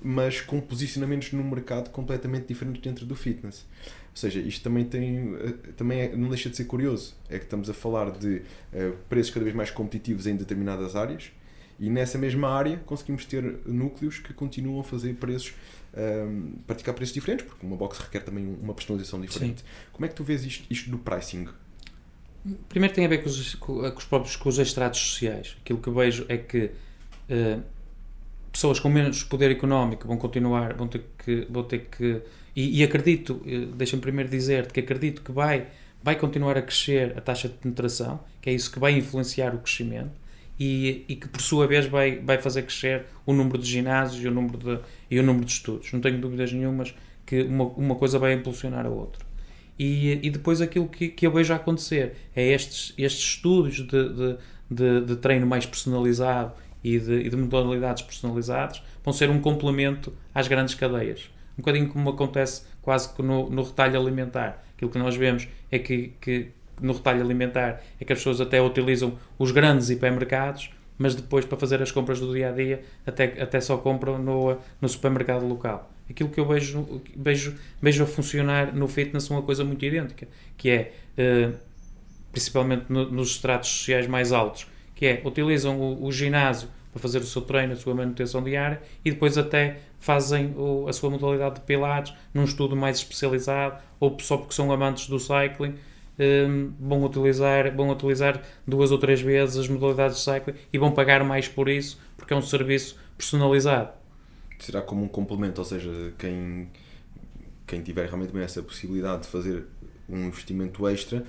[0.00, 3.66] mas com posicionamentos no mercado completamente diferentes dentro do fitness.
[4.10, 7.14] Ou seja, isto também tem eh, também é, não deixa de ser curioso.
[7.28, 11.32] É que estamos a falar de uh, preços cada vez mais competitivos em determinadas áreas,
[11.78, 15.54] e nessa mesma área conseguimos ter núcleos que continuam a fazer preços,
[15.96, 19.60] um, praticar preços diferentes, porque uma box requer também uma personalização diferente.
[19.60, 19.66] Sim.
[19.90, 21.48] Como é que tu vês isto, isto do pricing?
[22.68, 25.56] Primeiro tem a ver com os, com os próprios com os estratos sociais.
[25.60, 26.66] Aquilo que vejo é que
[27.30, 27.62] uh,
[28.52, 31.46] pessoas com menos poder económico vão continuar, vão ter que.
[31.50, 32.22] Vão ter que
[32.54, 35.68] e, e acredito, uh, deixa-me primeiro dizer que acredito que vai,
[36.02, 39.58] vai continuar a crescer a taxa de penetração, que é isso que vai influenciar o
[39.58, 40.20] crescimento
[40.58, 44.28] e, e, que por sua vez vai, vai fazer crescer o número de ginásios e
[44.28, 44.78] o número de,
[45.10, 45.90] e o número de estudos.
[45.92, 49.24] Não tenho dúvidas nenhumas que uma, uma coisa vai impulsionar a outra.
[49.78, 54.36] E, e depois aquilo que, que eu vejo acontecer é estes, estes estudos de, de,
[54.70, 60.12] de, de treino mais personalizado e de, e de modalidades personalizadas vão ser um complemento
[60.34, 61.30] às grandes cadeias.
[61.58, 64.64] Um bocadinho como acontece quase que no, no retalho alimentar.
[64.74, 66.48] Aquilo que nós vemos é que, que
[66.80, 71.58] no retalho alimentar é que as pessoas até utilizam os grandes hipermercados, mas depois para
[71.58, 75.90] fazer as compras do dia a dia até, até só compram no, no supermercado local.
[76.08, 80.68] Aquilo que eu vejo, vejo, vejo a funcionar no fitness uma coisa muito idêntica, que
[80.68, 81.56] é, uh,
[82.32, 84.66] principalmente no, nos estratos sociais mais altos,
[85.00, 88.82] que é, utilizam o, o ginásio para fazer o seu treino, a sua manutenção diária
[89.02, 94.18] e depois até fazem o, a sua modalidade de pilates num estudo mais especializado ou
[94.20, 95.74] só porque são amantes do cycling
[96.18, 100.92] um, vão, utilizar, vão utilizar duas ou três vezes as modalidades de cycling e vão
[100.92, 103.92] pagar mais por isso porque é um serviço personalizado.
[104.58, 106.68] Será como um complemento, ou seja, quem,
[107.66, 109.64] quem tiver realmente essa possibilidade de fazer
[110.06, 111.24] um investimento extra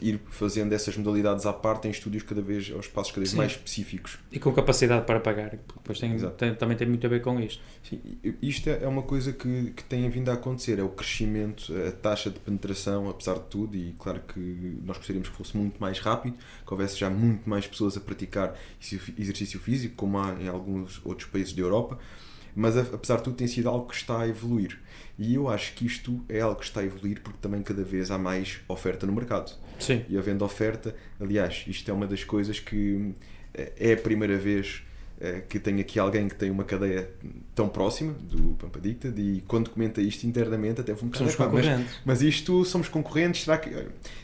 [0.00, 3.36] ir fazendo essas modalidades à parte em estúdios cada vez, aos passos cada vez Sim.
[3.36, 4.18] mais específicos.
[4.30, 7.60] E com capacidade para pagar, depois tem, tem, também tem muito a ver com isto.
[7.82, 8.00] Sim,
[8.40, 11.90] isto é, é uma coisa que, que tem vindo a acontecer, é o crescimento, a
[11.90, 15.98] taxa de penetração, apesar de tudo, e claro que nós gostaríamos que fosse muito mais
[15.98, 18.56] rápido, que houvesse já muito mais pessoas a praticar
[19.18, 21.98] exercício físico, como há em alguns outros países da Europa,
[22.54, 24.78] mas apesar de tudo tem sido algo que está a evoluir.
[25.18, 28.10] E eu acho que isto é algo que está a evoluir porque também cada vez
[28.10, 29.52] há mais oferta no mercado.
[29.78, 30.04] Sim.
[30.08, 33.14] E havendo oferta, aliás, isto é uma das coisas que
[33.52, 34.82] eh, é a primeira vez
[35.20, 37.08] eh, que tenho aqui alguém que tem uma cadeia
[37.54, 41.94] tão próxima do Pampadicta e quando comenta isto internamente até vou um Somos concorrentes.
[42.04, 43.70] Mas, mas isto somos concorrentes, será que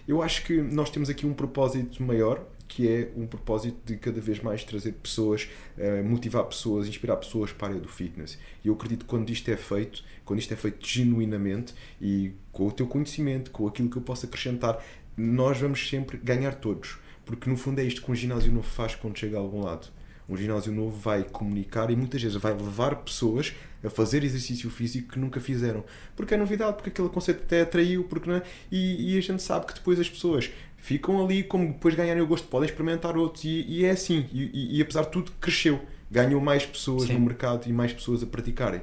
[0.07, 4.21] eu acho que nós temos aqui um propósito maior que é um propósito de cada
[4.21, 8.39] vez mais trazer pessoas, uh, motivar pessoas, inspirar pessoas para a área do fitness.
[8.65, 12.69] E eu acredito que quando isto é feito, quando isto é feito genuinamente e com
[12.69, 14.81] o teu conhecimento, com aquilo que eu posso acrescentar,
[15.17, 16.99] nós vamos sempre ganhar todos.
[17.25, 19.89] Porque no fundo é isto que um ginásio novo faz quando chega a algum lado.
[20.29, 25.13] Um ginásio novo vai comunicar e muitas vezes vai levar pessoas a fazer exercício físico
[25.13, 25.85] que nunca fizeram.
[26.15, 28.43] Porque é novidade, porque aquele conceito até atraiu, porque não é?
[28.71, 32.27] e, e a gente sabe que depois as pessoas ficam ali, como depois ganharem o
[32.27, 33.45] gosto, podem experimentar outros.
[33.45, 34.29] E, e é assim.
[34.33, 35.81] E, e, e, apesar de tudo, cresceu.
[36.11, 37.15] Ganhou mais pessoas Sim.
[37.15, 38.83] no mercado e mais pessoas a praticarem.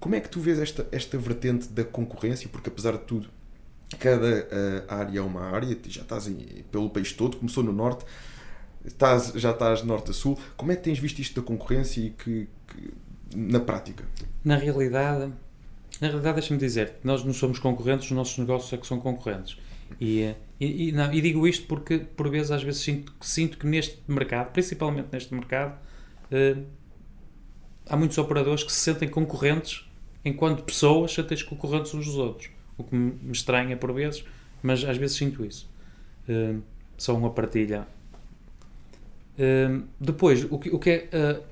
[0.00, 2.48] Como é que tu vês esta, esta vertente da concorrência?
[2.48, 3.28] Porque apesar de tudo,
[3.96, 6.36] cada uh, área é uma área, já estás em,
[6.70, 8.04] pelo país todo, começou no norte,
[8.84, 10.38] estás, já estás de norte a sul.
[10.56, 12.92] Como é que tens visto isto da concorrência e que, que
[13.34, 14.04] na prática?
[14.44, 15.32] Na realidade,
[16.00, 19.58] na realidade deixa-me dizer, nós não somos concorrentes, os nossos negócios é que são concorrentes.
[20.00, 23.66] E, e, e, não, e digo isto porque, por vezes, às vezes sinto, sinto que
[23.66, 25.78] neste mercado, principalmente neste mercado,
[26.30, 26.62] uh,
[27.88, 29.88] há muitos operadores que se sentem concorrentes
[30.24, 32.57] enquanto pessoas sentem-se concorrentes uns dos outros.
[32.78, 34.24] O que me estranha por vezes,
[34.62, 35.68] mas às vezes sinto isso.
[36.28, 36.62] Uh,
[36.96, 37.86] só uma partilha.
[39.38, 41.08] Uh, depois, o que, o que é.
[41.12, 41.42] Uh,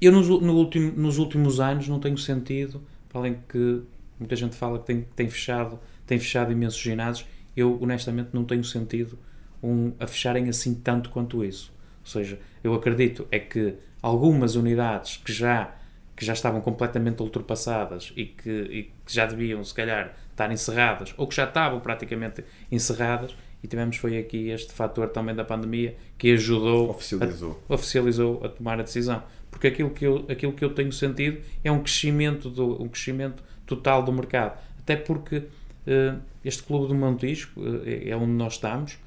[0.00, 2.82] eu nos, no último, nos últimos anos não tenho sentido,
[3.14, 3.82] além que
[4.18, 8.64] muita gente fala que tem, tem, fechado, tem fechado imensos ginásios, eu honestamente não tenho
[8.64, 9.18] sentido
[9.62, 11.72] um, a fecharem assim tanto quanto isso.
[12.00, 15.74] Ou seja, eu acredito é que algumas unidades que já,
[16.14, 21.14] que já estavam completamente ultrapassadas e que, e que já deviam, se calhar, estar encerradas
[21.16, 25.96] ou que já estavam praticamente encerradas, e tivemos foi aqui este fator também da pandemia
[26.18, 28.44] que ajudou oficializou a, oficializou.
[28.44, 29.22] a tomar a decisão.
[29.50, 33.42] Porque aquilo que eu aquilo que eu tenho sentido é um crescimento do um crescimento
[33.64, 34.60] total do mercado.
[34.78, 38.98] Até porque uh, este clube do Montijo, uh, é onde nós estamos,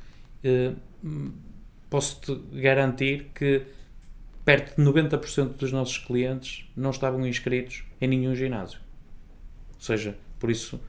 [0.44, 0.76] uh,
[1.90, 3.62] posso-te garantir que
[4.44, 8.80] perto de 90% dos nossos clientes não estavam inscritos em nenhum ginásio.
[9.76, 10.82] Ou seja, por isso,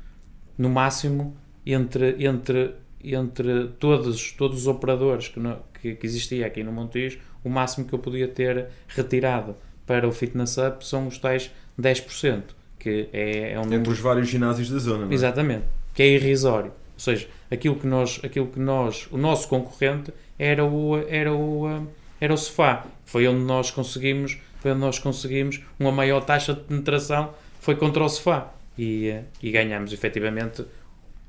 [0.60, 6.62] no máximo, entre, entre, entre todos, todos os operadores que, no, que, que existia aqui
[6.62, 11.16] no Montijo, o máximo que eu podia ter retirado para o Fitness Up são os
[11.16, 12.42] tais 10%
[12.78, 15.14] que é, é um Entre os vários ginásios da zona, não é?
[15.14, 16.72] Exatamente, que é irrisório.
[16.94, 21.86] Ou seja, aquilo que nós, aquilo que nós, o nosso concorrente era o, era o,
[22.20, 22.86] era o sofá.
[23.04, 28.02] Foi onde nós conseguimos, foi onde nós conseguimos uma maior taxa de penetração, foi contra
[28.02, 28.52] o sofá.
[28.82, 30.64] E, e ganhamos efetivamente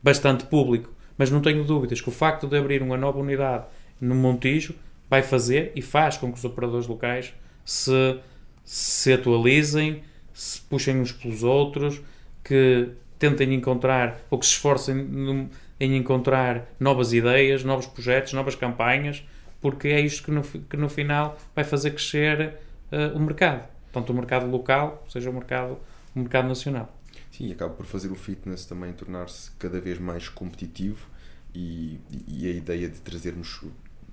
[0.01, 0.93] bastante público.
[1.17, 3.65] Mas não tenho dúvidas que o facto de abrir uma nova unidade
[3.99, 4.73] no Montijo
[5.09, 7.33] vai fazer e faz com que os operadores locais
[7.65, 8.17] se,
[8.63, 10.01] se atualizem,
[10.33, 12.01] se puxem uns pelos outros,
[12.41, 19.23] que tentem encontrar ou que se esforcem em encontrar novas ideias, novos projetos, novas campanhas,
[19.59, 22.55] porque é isto que no, que no final vai fazer crescer
[22.91, 25.77] uh, o mercado, tanto o mercado local, seja o mercado,
[26.15, 26.89] o mercado nacional.
[27.31, 31.07] Sim, acaba por fazer o fitness também tornar-se cada vez mais competitivo
[31.55, 33.61] e, e a ideia de trazermos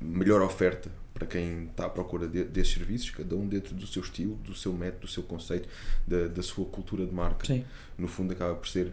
[0.01, 4.03] melhor oferta para quem está à procura de, desses serviços, cada um dentro do seu
[4.03, 5.69] estilo, do seu método, do seu conceito,
[6.07, 7.45] da, da sua cultura de marca.
[7.45, 7.65] Sim.
[7.99, 8.93] No fundo, acaba por ser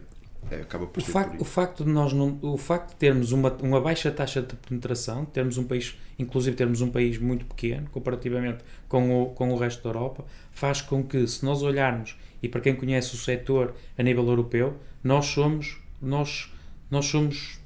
[0.50, 3.52] é, acaba por O facto, o facto de nós não, o facto de termos uma,
[3.62, 8.64] uma baixa taxa de penetração, termos um país, inclusive termos um país muito pequeno comparativamente
[8.88, 12.60] com o, com o resto da Europa, faz com que se nós olharmos e para
[12.60, 16.52] quem conhece o setor a nível europeu, nós somos nós
[16.90, 17.58] nós somos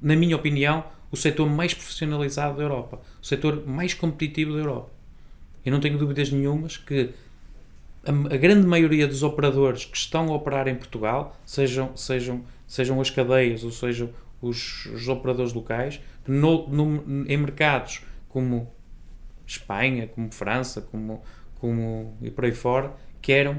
[0.00, 4.90] na minha opinião o setor mais profissionalizado da Europa, o setor mais competitivo da Europa.
[5.64, 7.10] Eu não tenho dúvidas nenhumas que
[8.04, 13.00] a, a grande maioria dos operadores que estão a operar em Portugal, sejam, sejam, sejam
[13.00, 18.70] as cadeias ou sejam os, os operadores locais, no, no- em mercados como
[19.46, 21.22] Espanha, como França, como,
[21.56, 23.56] como e por aí fora, que eram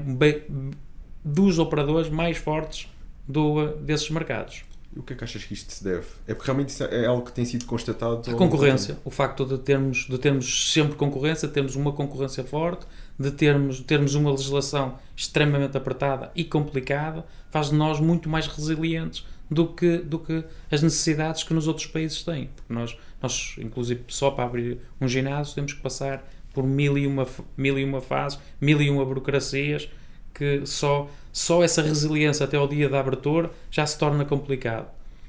[1.24, 2.88] dos operadores mais fortes
[3.26, 4.64] do, desses mercados.
[4.94, 6.06] E o que é que achas que isto se deve?
[6.26, 8.30] É porque realmente isso é algo que tem sido constatado.
[8.30, 12.86] A concorrência, o facto de termos, de termos sempre concorrência, termos uma concorrência forte,
[13.18, 19.24] de termos, termos uma legislação extremamente apertada e complicada, faz de nós muito mais resilientes
[19.50, 22.50] do que, do que as necessidades que nos outros países têm.
[22.54, 26.22] Porque nós, nós, inclusive, só para abrir um ginásio temos que passar
[26.52, 29.88] por mil e uma, mil e uma fases, mil e uma burocracias,
[30.34, 34.86] que só, só essa resiliência até ao dia da abertura já se torna complicado.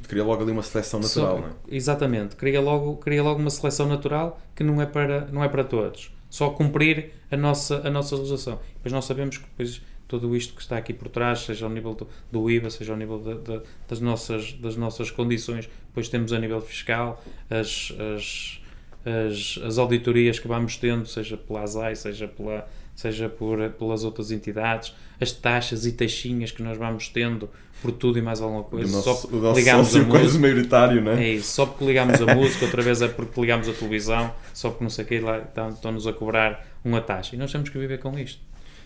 [0.08, 1.52] Cria logo ali uma seleção natural, Só- não é?
[1.70, 2.36] Exatamente.
[2.36, 6.12] Cria logo, cria logo uma seleção natural que não é para, não é para todos.
[6.30, 8.60] Só cumprir a nossa, a nossa legislação.
[8.76, 11.94] Depois nós sabemos que depois tudo isto que está aqui por trás, seja ao nível
[11.96, 16.34] do, do IVA, seja ao nível da- da- das, nossas, das nossas condições, depois temos
[16.34, 18.62] a nível fiscal, as, as,
[19.06, 24.32] as, as auditorias que vamos tendo, seja pela ASAI, seja, pela, seja por, pelas outras
[24.32, 27.50] entidades, as taxas e taxinhas que nós vamos tendo
[27.82, 28.90] por tudo e mais alguma coisa.
[28.96, 30.42] nosso, Só nosso ligamos a sócio quase música.
[30.42, 31.24] maioritário, não é?
[31.26, 34.70] É isso, só porque ligamos a música, outra vez é porque ligamos a televisão, só
[34.70, 37.36] porque não sei o que, lá estão- estão-nos a cobrar uma taxa.
[37.36, 38.40] E nós temos que viver com isto.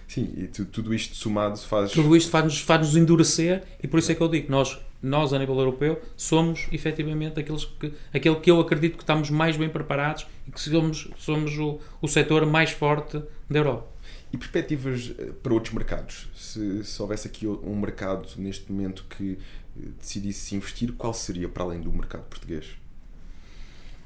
[0.07, 1.91] Sim, e tu- tudo isto somado faz.
[1.91, 5.39] Tudo isto faz-nos faz endurecer e por isso é que eu digo, nós, nós a
[5.39, 10.25] nível europeu, somos efetivamente aqueles que, aquele que eu acredito que estamos mais bem preparados
[10.47, 13.87] e que somos, somos o, o setor mais forte da Europa.
[14.33, 16.27] E perspectivas eh, para outros mercados?
[16.35, 19.37] Se, se houvesse aqui um mercado neste momento que
[19.79, 22.65] eh, decidisse investir, qual seria para além do mercado português?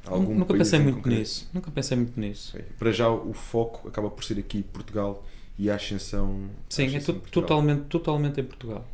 [0.06, 1.20] Algum Nunca pensei muito concreto?
[1.20, 1.50] nisso.
[1.54, 2.58] Nunca pensei muito nisso.
[2.78, 5.24] Para já o foco acaba por ser aqui Portugal
[5.60, 6.50] e a ascensão.
[6.70, 7.48] a Sim, é ascensão to- de Portugal.
[7.48, 8.88] totalmente, totalmente em Portugal.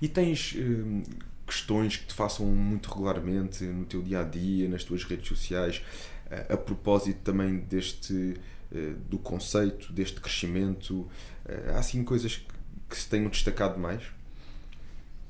[0.00, 1.02] E tens hum,
[1.46, 5.82] questões que te façam muito regularmente no teu dia a dia, nas tuas redes sociais,
[6.30, 8.34] a, a propósito também deste
[8.72, 11.08] eh, do conceito, deste crescimento?
[11.46, 12.44] Eh, há assim coisas
[12.88, 14.02] que, se tenham destacado mais?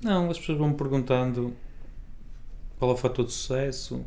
[0.02, 1.54] Não, as pessoas vão me perguntando
[2.78, 4.04] qual é o fator de sucesso,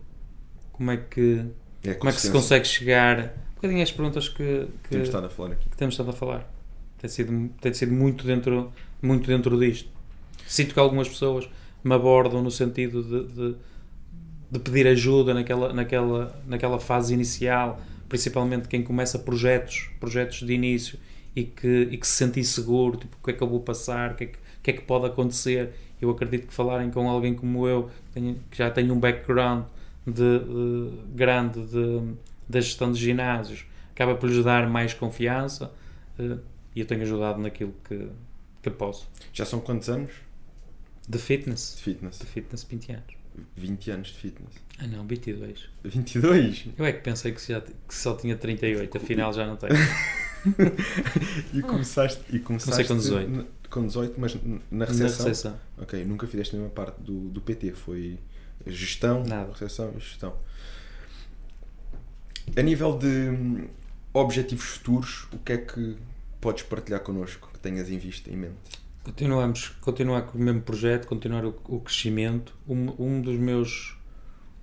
[0.71, 1.45] como é que,
[1.84, 3.34] É como é que se consegue chegar.
[3.52, 5.69] Um bocadinho as perguntas que, que que, temos estado a falar aqui.
[5.69, 6.52] que temos estado a falar.
[6.97, 9.89] Tem sido, tem sido muito, dentro, muito dentro disto.
[10.50, 11.48] Sinto que algumas pessoas
[11.84, 13.56] me abordam no sentido de, de,
[14.52, 20.98] de pedir ajuda naquela, naquela, naquela fase inicial, principalmente quem começa projetos, projetos de início
[21.36, 24.14] e que, e que se sente inseguro, tipo, o que é que eu vou passar,
[24.14, 25.70] o que é que, que, é que pode acontecer.
[26.02, 29.66] Eu acredito que falarem com alguém como eu, que, já tem um background
[30.08, 32.02] de, de- grande de,
[32.50, 35.72] da gestão de ginásios, acaba por lhes dar mais confiança
[36.18, 36.38] eh,
[36.76, 38.08] e eu tenho ajudado naquilo que,
[38.64, 39.08] que posso.
[39.32, 40.12] Já são quantos anos
[41.10, 41.76] De fitness.
[41.78, 42.19] de fitness?
[42.19, 43.04] De fitness, 20 anos.
[43.56, 44.54] 20 anos de fitness.
[44.80, 45.69] Ah não, 22.
[45.84, 46.65] 22?
[46.78, 49.74] Eu é que pensei que, já, que só tinha 38, afinal já não tenho.
[51.54, 53.30] E começaste, e começaste com 18.
[53.30, 55.26] na- com 18, mas na Na recepção?
[55.26, 55.60] recepção.
[55.78, 58.17] Ok, nunca fizeste nenhuma parte do, do PT, foi
[58.65, 59.52] gestão, Nada.
[59.52, 60.34] recepção e gestão.
[62.56, 63.67] A nível de hum,
[64.13, 65.98] objetivos futuros, o que é que
[66.41, 68.56] podes partilhar connosco que tenhas em vista, em mente?
[69.10, 72.56] Continuamos, continuar com o mesmo projeto, continuar o, o crescimento.
[72.67, 73.98] Um, um dos meus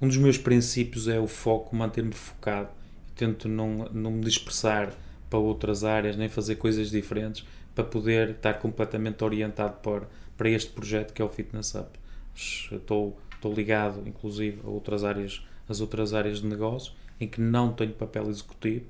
[0.01, 2.69] um dos meus princípios é o foco, manter-me focado.
[3.17, 4.95] Tento não, não me dispersar
[5.29, 10.71] para outras áreas, nem fazer coisas diferentes, para poder estar completamente orientado para, para este
[10.71, 11.99] projeto que é o Fitness Up.
[12.33, 17.73] Estou, estou ligado, inclusive, a outras áreas, as outras áreas de negócio, em que não
[17.73, 18.87] tenho papel executivo,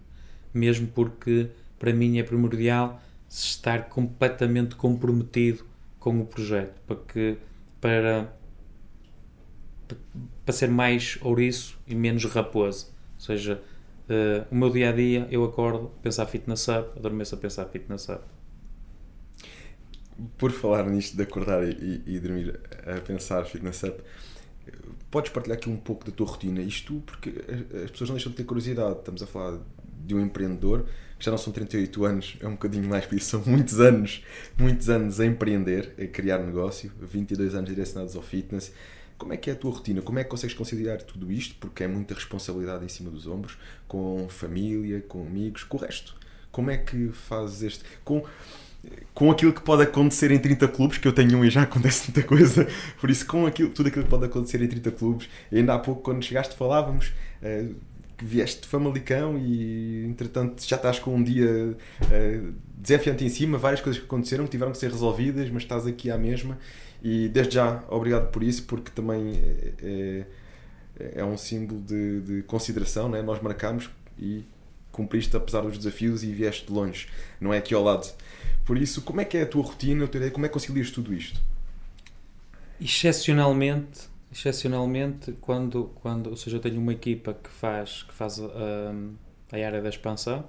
[0.53, 5.65] mesmo porque para mim é primordial estar completamente comprometido
[5.99, 7.39] com o projeto para que
[7.81, 8.33] para
[10.45, 13.61] para ser mais ouriço e menos raposo ou seja
[14.09, 17.67] eh, o meu dia a dia eu acordo a pensar fitness up adormeço a pensar
[17.67, 18.23] fitness up
[20.39, 24.03] Por falar nisto de acordar e, e dormir a pensar fitness up,
[25.11, 26.61] podes partilhar aqui um pouco da tua rotina?
[26.63, 27.31] Isto porque
[27.85, 28.99] as pessoas não deixam de ter curiosidade.
[28.99, 29.59] Estamos a falar
[30.05, 30.87] de um empreendedor
[31.19, 34.23] que já não são 38 anos, é um bocadinho mais, porque são muitos anos,
[34.59, 38.73] muitos anos a empreender, a criar negócio, 22 anos direcionados ao fitness.
[39.17, 40.03] Como é que é a tua rotina?
[40.03, 41.55] Como é que consegues conciliar tudo isto?
[41.59, 43.57] Porque é muita responsabilidade em cima dos ombros,
[43.89, 46.15] com família, com amigos, com o resto.
[46.53, 47.85] Como é que fazes este.
[48.05, 48.23] Com,
[49.15, 52.11] com aquilo que pode acontecer em 30 clubes, que eu tenho um e já acontece
[52.13, 52.69] muita coisa,
[53.01, 56.03] por isso, com aquilo, tudo aquilo que pode acontecer em 30 clubes, ainda há pouco,
[56.03, 57.15] quando chegaste, falávamos.
[57.43, 57.75] Uh,
[58.17, 63.59] que vieste de Famalicão e entretanto já estás com um dia uh, desafiante em cima,
[63.59, 66.59] várias coisas que aconteceram que tiveram que ser resolvidas, mas estás aqui à mesma
[67.03, 69.33] e desde já obrigado por isso, porque também
[69.83, 70.25] é,
[70.99, 73.23] é, é um símbolo de, de consideração, né?
[73.23, 74.45] nós marcamos e
[74.91, 77.07] cumpriste apesar dos desafios e vieste de longe,
[77.41, 78.11] não é aqui ao lado.
[78.65, 81.41] Por isso, como é que é a tua rotina, como é que concilias tudo isto?
[82.81, 89.15] Excepcionalmente, excepcionalmente quando, quando ou seja, eu tenho uma equipa que faz, que faz um,
[89.51, 90.47] a área da expansão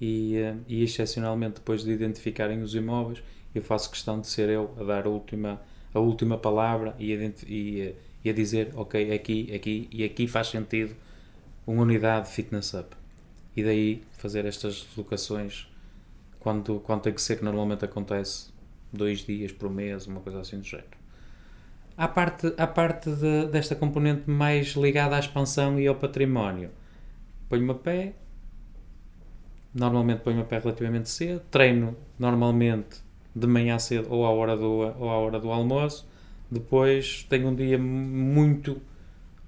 [0.00, 3.22] e, hum, e excepcionalmente depois de identificarem os imóveis
[3.54, 5.62] eu faço questão de ser eu a dar a última,
[5.94, 10.48] a última palavra e a, e, e a dizer ok, aqui, aqui e aqui faz
[10.48, 10.96] sentido
[11.66, 12.96] uma unidade fitness up.
[13.56, 15.68] E daí fazer estas locações
[16.40, 18.50] quando, quando tem que ser que normalmente acontece
[18.92, 20.97] dois dias por mês, uma coisa assim do género
[21.98, 26.70] à parte, à parte de, desta componente mais ligada à expansão e ao património.
[27.48, 28.12] Ponho-me a pé,
[29.74, 33.02] normalmente ponho-me a pé relativamente cedo, treino normalmente
[33.34, 36.08] de manhã cedo ou à hora do, ou à hora do almoço,
[36.48, 38.80] depois tenho um dia muito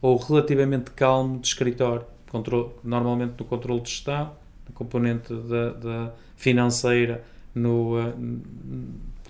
[0.03, 4.33] ou relativamente calmo de escritório, controle, normalmente no controle de gestão,
[4.69, 7.23] na componente da, da financeira,
[7.55, 7.97] no,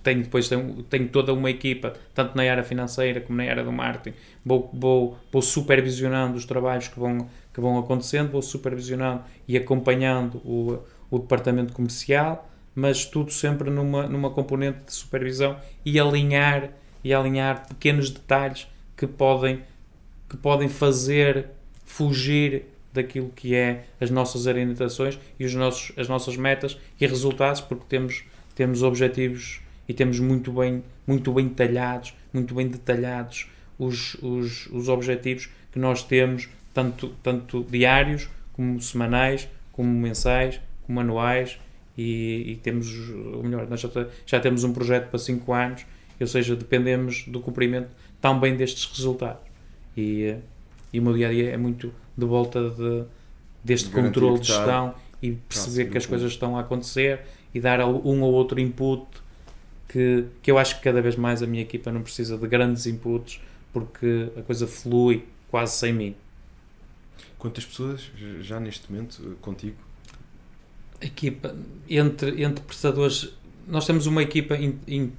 [0.02, 3.72] tenho depois tenho, tenho, toda uma equipa, tanto na área financeira como na área do
[3.72, 9.56] marketing, vou, vou, vou supervisionando os trabalhos que vão, que vão acontecendo, vou supervisionando e
[9.56, 10.78] acompanhando o,
[11.10, 16.70] o departamento comercial, mas tudo sempre numa, numa componente de supervisão e alinhar,
[17.02, 19.62] e alinhar pequenos detalhes que podem,
[20.28, 21.48] que podem fazer
[21.84, 27.60] fugir daquilo que é as nossas orientações e os nossos, as nossas metas e resultados,
[27.60, 29.60] porque temos, temos objetivos
[29.90, 35.81] e temos muito bem, muito bem detalhados, muito bem detalhados os, os, os objetivos que
[35.81, 41.59] nós temos, tanto, tanto diários, como semanais, como mensais, como anuais,
[41.98, 42.88] e, e temos,
[43.35, 43.88] ou melhor, nós já,
[44.24, 45.85] já temos um projeto para 5 anos,
[46.20, 47.88] ou seja, dependemos do cumprimento
[48.20, 49.42] também destes resultados.
[49.96, 50.37] E,
[50.92, 53.03] e o meu dia a dia é muito de volta de,
[53.64, 57.22] deste controle de gestão e perceber que as coisas estão a acontecer
[57.53, 59.19] e dar um ou outro input
[59.90, 62.87] que, que eu acho que cada vez mais a minha equipa não precisa de grandes
[62.87, 63.40] inputs
[63.72, 66.14] porque a coisa flui quase sem mim.
[67.38, 68.09] Quantas pessoas
[68.40, 69.76] já neste momento contigo?
[71.00, 71.57] A equipa,
[71.88, 73.33] entre, entre prestadores,
[73.66, 75.12] nós temos uma equipa in, in,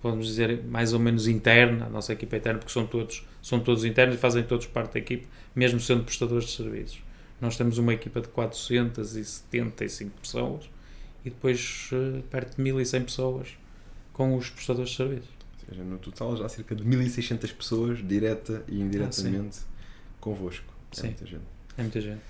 [0.00, 3.58] podemos dizer mais ou menos interna, a nossa equipa é interna, porque são todos, são
[3.58, 7.02] todos internos e fazem todos parte da equipa, mesmo sendo prestadores de serviços.
[7.40, 10.70] Nós temos uma equipa de 475 pessoas
[11.24, 13.56] e depois uh, perto de 1100 pessoas
[14.16, 15.28] com os prestadores de serviços.
[15.28, 20.72] Ou seja, no total já há cerca de 1600 pessoas, direta e indiretamente, ah, convosco.
[20.92, 21.02] É sim.
[21.08, 21.44] muita gente.
[21.76, 22.22] É muita gente.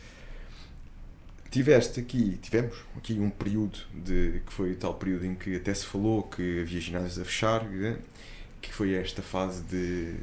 [1.49, 5.87] Tiveste aqui, tivemos aqui um período de que foi tal período em que até se
[5.87, 7.99] falou que havia ginásios a fechar, né?
[8.61, 10.14] que foi esta fase de,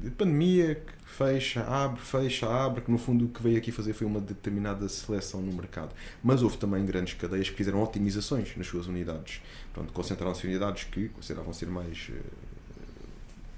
[0.00, 3.92] de pandemia, que fecha, abre, fecha, abre, que no fundo o que veio aqui fazer
[3.92, 5.92] foi uma determinada seleção no mercado.
[6.22, 9.42] Mas houve também grandes cadeias que fizeram otimizações nas suas unidades.
[9.74, 12.14] Pronto, concentraram-se em unidades que consideravam ser mais uh,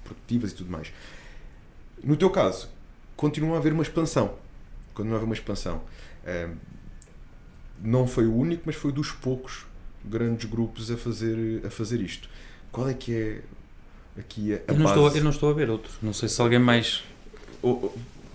[0.03, 0.91] produtivas e tudo mais.
[2.03, 2.67] No teu caso,
[3.15, 4.33] continua a haver uma expansão.
[4.95, 5.83] Continua a haver uma expansão.
[6.23, 6.55] Uh,
[7.83, 9.67] não foi o único, mas foi dos poucos
[10.03, 12.27] grandes grupos a fazer, a fazer isto.
[12.71, 13.41] Qual é que é
[14.19, 14.99] aqui a, a eu não, base?
[14.99, 15.91] Estou, eu não estou a ver outro.
[16.01, 17.03] Não sei se alguém mais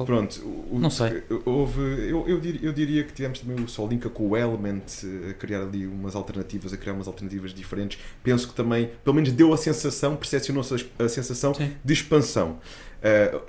[0.05, 1.23] Pronto, o, não sei.
[1.47, 4.83] Houve, eu, eu, diria, eu diria que tivemos também o Solinka com o Element
[5.31, 7.99] a criar ali umas alternativas, a criar umas alternativas diferentes.
[8.23, 11.75] Penso que também, pelo menos deu a sensação, percepcionou-se a, sensação Sim.
[11.83, 12.59] de expansão.
[13.01, 13.41] Uh,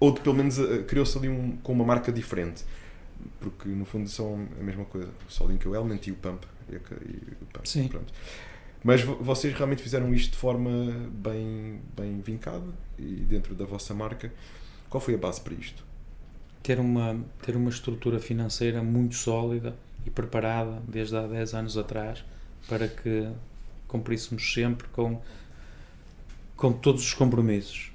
[0.00, 2.64] ou de, pelo menos uh, criou-se ali um, com uma marca diferente.
[3.38, 5.08] Porque no fundo são a mesma coisa.
[5.28, 6.44] O Solinka, o Element e o Pump.
[6.68, 7.86] E, e o Pump Sim.
[7.86, 8.12] Pronto.
[8.82, 10.70] Mas vocês realmente fizeram isto de forma
[11.10, 12.66] bem, bem vincada
[12.98, 14.32] e dentro da vossa marca.
[14.88, 15.84] Qual foi a base para isto?
[16.62, 19.74] Ter uma, ter uma estrutura financeira muito sólida
[20.04, 22.24] e preparada desde há 10 anos atrás
[22.68, 23.28] para que
[23.86, 25.20] cumpríssemos sempre com,
[26.56, 27.92] com todos os compromissos.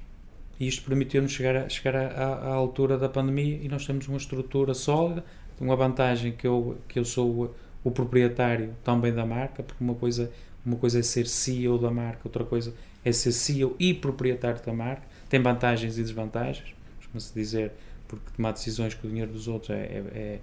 [0.58, 4.18] E isto permitiu-nos chegar, a, chegar à, à altura da pandemia e nós temos uma
[4.18, 5.24] estrutura sólida.
[5.60, 10.30] Uma vantagem que eu, que eu sou o proprietário também da marca, porque uma coisa,
[10.64, 12.74] uma coisa é ser CEO da marca, outra coisa
[13.04, 15.02] é ser CEO e proprietário da marca.
[15.28, 16.74] Tem vantagens e desvantagens,
[17.12, 17.72] costuma-se dizer,
[18.08, 20.38] porque tomar decisões com o dinheiro dos outros é, é, é,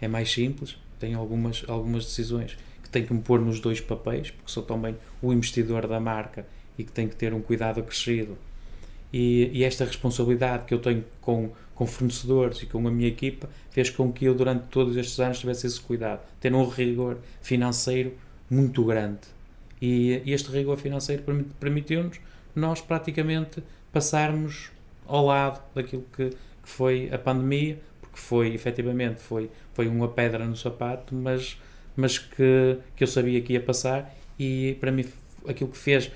[0.00, 0.76] é mais simples.
[0.98, 4.96] Tem algumas, algumas decisões que tenho que me pôr nos dois papéis, porque sou também
[5.20, 6.46] o investidor da marca
[6.78, 8.36] e que tenho que ter um cuidado acrescido.
[9.12, 13.48] E, e esta responsabilidade que eu tenho com, com fornecedores e com a minha equipa
[13.70, 18.14] fez com que eu, durante todos estes anos, tivesse esse cuidado, ter um rigor financeiro
[18.50, 19.20] muito grande.
[19.80, 21.22] E, e este rigor financeiro
[21.60, 22.18] permitiu-nos,
[22.54, 23.62] nós praticamente,
[23.92, 24.70] passarmos
[25.06, 30.44] ao lado daquilo que, que foi a pandemia, porque foi, efetivamente, foi, foi uma pedra
[30.44, 31.60] no sapato, mas,
[31.96, 35.04] mas que, que eu sabia que ia passar e para mim
[35.46, 36.10] aquilo que fez,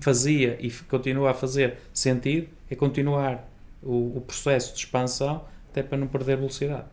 [0.00, 3.48] fazia e continua a fazer sentido é continuar
[3.82, 6.86] o, o processo de expansão até para não perder velocidade.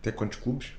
[0.00, 0.72] Até quantos clubes?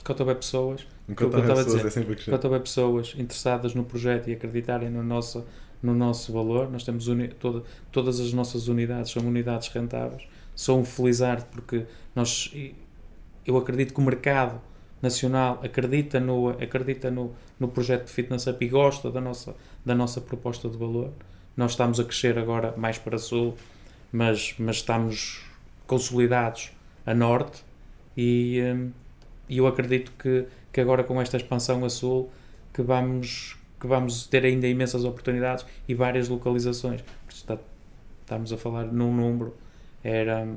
[0.00, 1.96] Enquanto houver pessoas, Enquanto houver pessoas,
[2.36, 5.46] é pessoas interessadas no projeto e acreditarem no nosso,
[5.84, 7.06] no nosso valor, nós temos
[7.38, 7.62] toda,
[7.92, 10.22] todas as nossas unidades são unidades rentáveis.
[10.54, 12.52] Sou um felizardo porque nós,
[13.44, 14.60] eu acredito que o mercado
[15.02, 19.54] nacional acredita no, acredita no, no projeto de Fitness Up e gosta da nossa,
[19.84, 21.10] da nossa proposta de valor.
[21.54, 23.54] Nós estamos a crescer agora mais para sul,
[24.10, 25.44] mas, mas estamos
[25.86, 26.72] consolidados
[27.04, 27.62] a norte
[28.16, 28.90] e, hum,
[29.48, 32.30] e eu acredito que, que agora com esta expansão a sul
[32.72, 37.04] que vamos, que vamos ter ainda imensas oportunidades e várias localizações.
[37.28, 37.58] Está,
[38.22, 39.54] estamos a falar num número,
[40.02, 40.48] era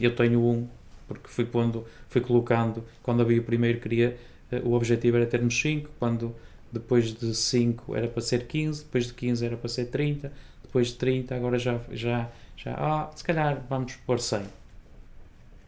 [0.00, 0.66] eu tenho um,
[1.06, 4.18] porque fui pondo, fui colocando, quando havia o primeiro queria,
[4.50, 6.34] eh, o objetivo era termos 5, quando
[6.72, 10.32] depois de 5 era para ser 15, depois de 15 era para ser 30,
[10.64, 14.40] depois de 30 agora já, já, já ah, se calhar vamos pôr 100.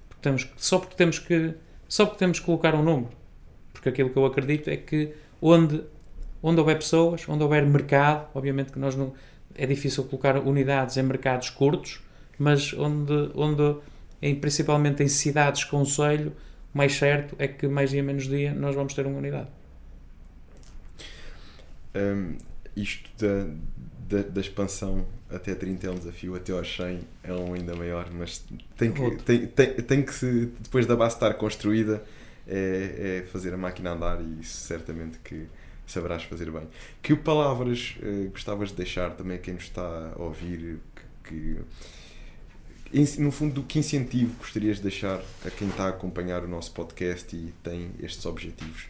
[0.08, 1.54] Porque temos, só porque temos que
[1.88, 3.12] só porque temos que colocar um número.
[3.72, 5.82] Porque aquilo que eu acredito é que onde,
[6.42, 9.12] onde houver pessoas, onde houver mercado, obviamente que nós não,
[9.54, 12.00] é difícil colocar unidades em mercados curtos,
[12.38, 13.76] mas onde, onde
[14.22, 16.32] em, principalmente em cidades, conselho,
[16.72, 19.48] mais certo é que mais dia menos dia nós vamos ter uma unidade.
[21.94, 22.36] Um,
[22.76, 23.52] isto da,
[24.08, 28.08] da, da, expansão até 30 é um desafio, até aos 100 é um ainda maior,
[28.12, 28.44] mas
[28.76, 32.02] tem que, tem, tem, tem que se, depois da base estar construída,
[32.46, 35.46] é, é, fazer a máquina andar e isso certamente que
[35.90, 36.68] saberás fazer bem.
[37.02, 40.78] Que palavras uh, gostavas de deixar também a quem nos está a ouvir,
[41.24, 41.58] que,
[42.92, 46.72] que no fundo, que incentivo gostarias de deixar a quem está a acompanhar o nosso
[46.72, 48.88] podcast e tem estes objetivos?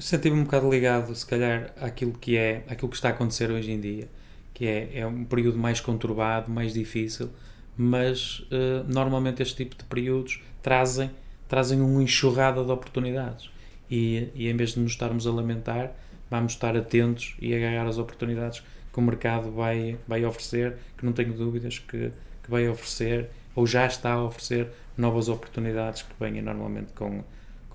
[0.00, 3.70] Senti-me um bocado ligado, se calhar, àquilo que é, àquilo que está a acontecer hoje
[3.70, 4.08] em dia,
[4.52, 7.30] que é, é um período mais conturbado, mais difícil,
[7.76, 11.10] mas uh, normalmente este tipo de períodos trazem,
[11.46, 13.50] trazem uma enxurrada de oportunidades.
[13.88, 15.94] E, e em vez de nos estarmos a lamentar,
[16.30, 18.62] vamos estar atentos e agarrar as oportunidades
[18.92, 22.10] que o mercado vai, vai oferecer, que não tenho dúvidas que,
[22.42, 27.22] que vai oferecer, ou já está a oferecer novas oportunidades que venham normalmente com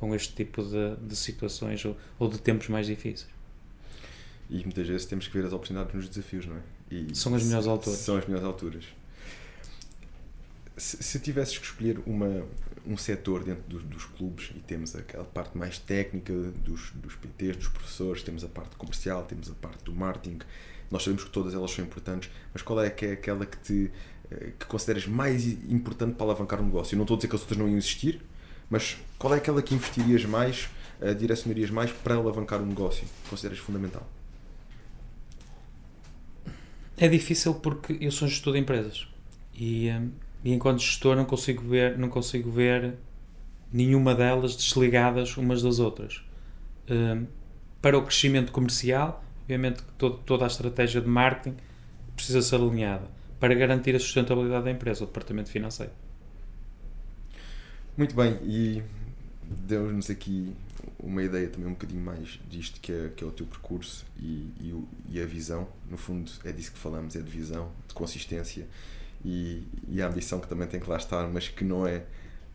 [0.03, 3.31] com este tipo de, de situações ou, ou, de tempos mais difíceis.
[4.49, 6.59] E muitas vezes temos que ver as oportunidades nos desafios, não é?
[6.91, 7.99] E são as melhores alturas.
[7.99, 8.83] São as melhores alturas.
[10.75, 12.45] Se, se tivesses que escolher uma,
[12.85, 17.57] um setor dentro do, dos clubes e temos aquela parte mais técnica dos, dos PTs,
[17.57, 20.39] dos professores, temos a parte comercial, temos a parte do marketing,
[20.89, 23.91] nós sabemos que todas elas são importantes, mas qual é que é aquela que te
[24.31, 26.95] eh, que consideras mais importante para alavancar um negócio?
[26.95, 28.21] Eu não estou a dizer que as outras não iam existir,
[28.69, 30.69] mas qual é aquela que investirias mais,
[31.01, 33.07] uh, direcionarias mais para alavancar o um negócio?
[33.29, 34.07] Consideras fundamental?
[36.97, 39.07] É difícil porque eu sou gestor de empresas
[39.53, 40.11] e, um,
[40.43, 42.95] e enquanto gestor não consigo ver não consigo ver
[43.71, 46.23] nenhuma delas desligadas umas das outras.
[46.89, 47.25] Um,
[47.81, 51.57] para o crescimento comercial, obviamente todo, toda a estratégia de marketing
[52.15, 53.07] precisa ser alinhada
[53.39, 55.91] para garantir a sustentabilidade da empresa, o departamento financeiro.
[57.97, 58.81] Muito bem, e
[59.67, 60.55] deu-nos aqui
[60.99, 64.49] uma ideia também um bocadinho mais disto que é, que é o teu percurso e,
[64.59, 65.67] e, e, a visão.
[65.89, 68.65] No fundo, é disso que falamos: é de visão, de consistência
[69.23, 72.03] e, e a ambição que também tem que lá estar, mas que não é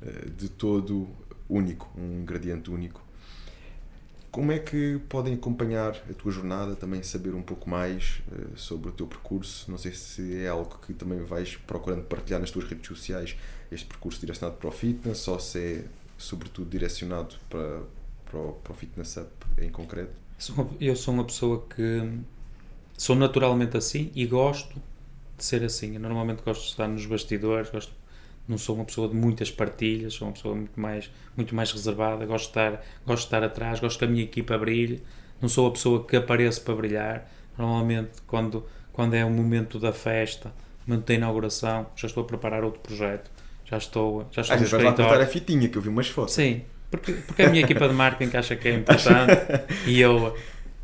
[0.02, 1.08] uh, de todo
[1.48, 3.02] único, um ingrediente único.
[4.30, 8.90] Como é que podem acompanhar a tua jornada, também saber um pouco mais uh, sobre
[8.90, 9.70] o teu percurso?
[9.70, 13.36] Não sei se é algo que também vais procurando partilhar nas tuas redes sociais,
[13.72, 15.84] este percurso direcionado para o fitness, ou se é
[16.18, 17.82] sobretudo direcionado para,
[18.26, 20.12] para, o, para o Fitness Up em concreto?
[20.80, 22.18] Eu sou uma pessoa que
[22.96, 24.76] sou naturalmente assim e gosto
[25.38, 25.94] de ser assim.
[25.94, 27.92] Eu normalmente gosto de estar nos bastidores, gosto
[28.48, 32.24] não sou uma pessoa de muitas partilhas, sou uma pessoa muito mais, muito mais reservada,
[32.24, 32.72] gosto de, estar,
[33.06, 35.02] gosto de estar atrás, gosto que a minha equipa brilhe,
[35.40, 37.30] não sou a pessoa que apareço para brilhar.
[37.58, 40.48] Normalmente, quando, quando é o momento da festa,
[40.86, 43.30] o momento da inauguração, já estou a preparar outro projeto,
[43.66, 45.22] já estou, já estou Às no vezes vais lá escritório.
[45.22, 46.32] a fitinha, que eu vi umas fotos.
[46.34, 49.32] Sim, porque, porque a minha equipa de marketing acha que é importante
[49.86, 50.34] e eu,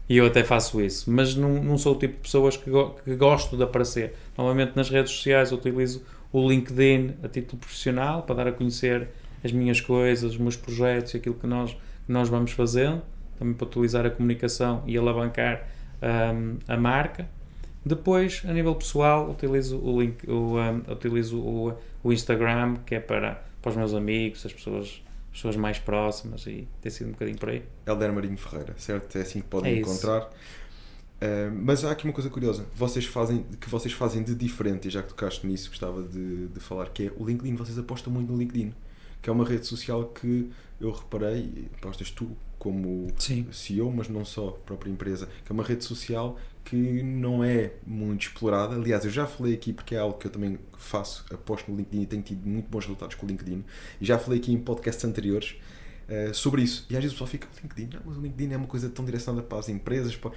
[0.08, 1.10] e eu até faço isso.
[1.10, 4.14] Mas não, não sou o tipo de pessoas que, go- que gosto de aparecer.
[4.36, 6.02] Normalmente nas redes sociais utilizo
[6.32, 9.08] o LinkedIn a título profissional para dar a conhecer
[9.42, 13.02] as minhas coisas, os meus projetos e aquilo que nós, que nós vamos fazendo.
[13.38, 15.66] Também para utilizar a comunicação e alavancar
[16.34, 17.28] hum, a marca.
[17.84, 23.00] Depois, a nível pessoal, utilizo o, link, o, hum, utilizo o, o Instagram, que é
[23.00, 25.03] para, para os meus amigos, as pessoas, as
[25.34, 27.64] pessoas mais próximas, e tem sido um bocadinho por aí.
[27.84, 29.18] Helder Marinho Ferreira, certo?
[29.18, 30.22] É assim que podem É encontrar.
[30.22, 34.90] Uh, mas há aqui uma coisa curiosa vocês fazem, que vocês fazem de diferente, e
[34.90, 37.56] já que tocaste nisso, gostava de, de falar, que é o LinkedIn.
[37.56, 38.72] Vocês apostam muito no LinkedIn,
[39.20, 43.46] que é uma rede social que eu reparei, apostas tu como Sim.
[43.52, 47.72] CEO, mas não só, a própria empresa, que é uma rede social que não é
[47.86, 48.74] muito explorada.
[48.74, 52.02] Aliás, eu já falei aqui porque é algo que eu também faço, aposto no LinkedIn
[52.02, 53.62] e tenho tido muito bons resultados com o LinkedIn.
[54.00, 55.56] E já falei aqui em podcasts anteriores
[56.08, 56.86] eh, sobre isso.
[56.88, 58.88] E às vezes o pessoal fica, o LinkedIn, ah, mas o LinkedIn é uma coisa
[58.88, 60.30] tão direcionada para as empresas, para...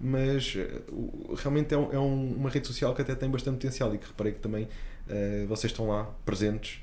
[0.00, 0.56] mas
[0.88, 3.98] o- realmente é, um- é um- uma rede social que até tem bastante potencial e
[3.98, 4.68] que reparei que também
[5.08, 6.80] eh, vocês estão lá presentes,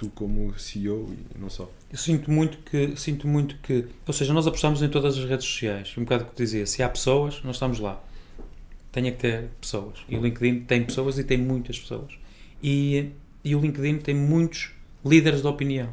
[0.00, 1.70] tu como CEO e não só.
[1.92, 5.44] Eu sinto muito que, sinto muito que, ou seja, nós apostamos em todas as redes
[5.44, 5.92] sociais.
[5.98, 8.02] Um bocado que eu dizia, se há pessoas, nós estamos lá.
[8.90, 9.98] Tenha que ter pessoas.
[10.08, 12.14] E o LinkedIn tem pessoas e tem muitas pessoas.
[12.62, 13.10] E,
[13.44, 14.70] e o LinkedIn tem muitos
[15.04, 15.90] líderes de opinião.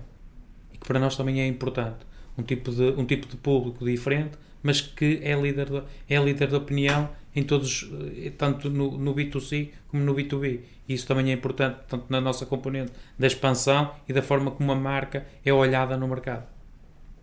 [0.73, 2.05] E que para nós também é importante.
[2.37, 4.37] Um tipo de, um tipo de público diferente,
[4.67, 9.15] mas que é líder de, é líder de opinião em todos, eh, tanto no, no
[9.15, 10.59] B2C como no B2B.
[10.89, 14.69] E isso também é importante, tanto na nossa componente da expansão e da forma como
[14.73, 16.45] a marca é olhada no mercado.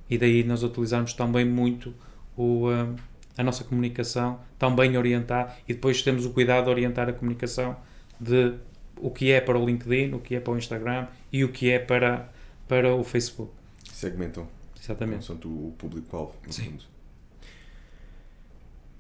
[0.09, 1.93] E daí nós utilizamos também muito
[2.35, 2.89] o, ah,
[3.37, 7.77] a nossa comunicação, tão bem orientar, e depois temos o cuidado de orientar a comunicação
[8.19, 8.55] de
[8.97, 11.71] o que é para o LinkedIn, o que é para o Instagram e o que
[11.71, 12.33] é para,
[12.67, 13.53] para o Facebook.
[13.93, 14.49] Segmentam
[14.83, 15.27] Exatamente.
[15.27, 16.65] Portanto, o público-alvo, no Sim.
[16.65, 16.94] fundo.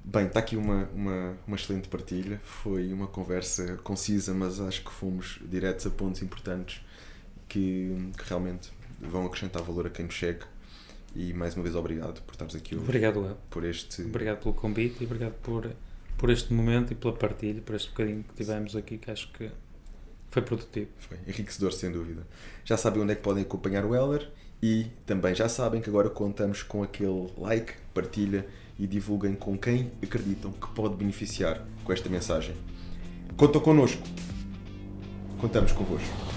[0.04, 2.38] Bem, está aqui uma, uma, uma excelente partilha.
[2.44, 6.84] Foi uma conversa concisa, mas acho que fomos diretos a pontos importantes
[7.48, 10.44] que, que realmente vão acrescentar valor a quem nos segue.
[11.14, 13.36] E mais uma vez, obrigado por estares aqui hoje, Obrigado, El.
[13.48, 14.02] por este.
[14.02, 15.70] Obrigado pelo convite e obrigado por,
[16.18, 19.50] por este momento e pela partilha, por este bocadinho que tivemos aqui, que acho que
[20.28, 20.88] foi produtivo.
[20.98, 22.26] Foi enriquecedor, sem dúvida.
[22.64, 24.28] Já sabem onde é que podem acompanhar o Heller
[24.62, 28.46] e também já sabem que agora contamos com aquele like, partilha
[28.78, 32.54] e divulguem com quem acreditam que pode beneficiar com esta mensagem.
[33.36, 34.02] Contam connosco.
[35.38, 36.33] Contamos convosco.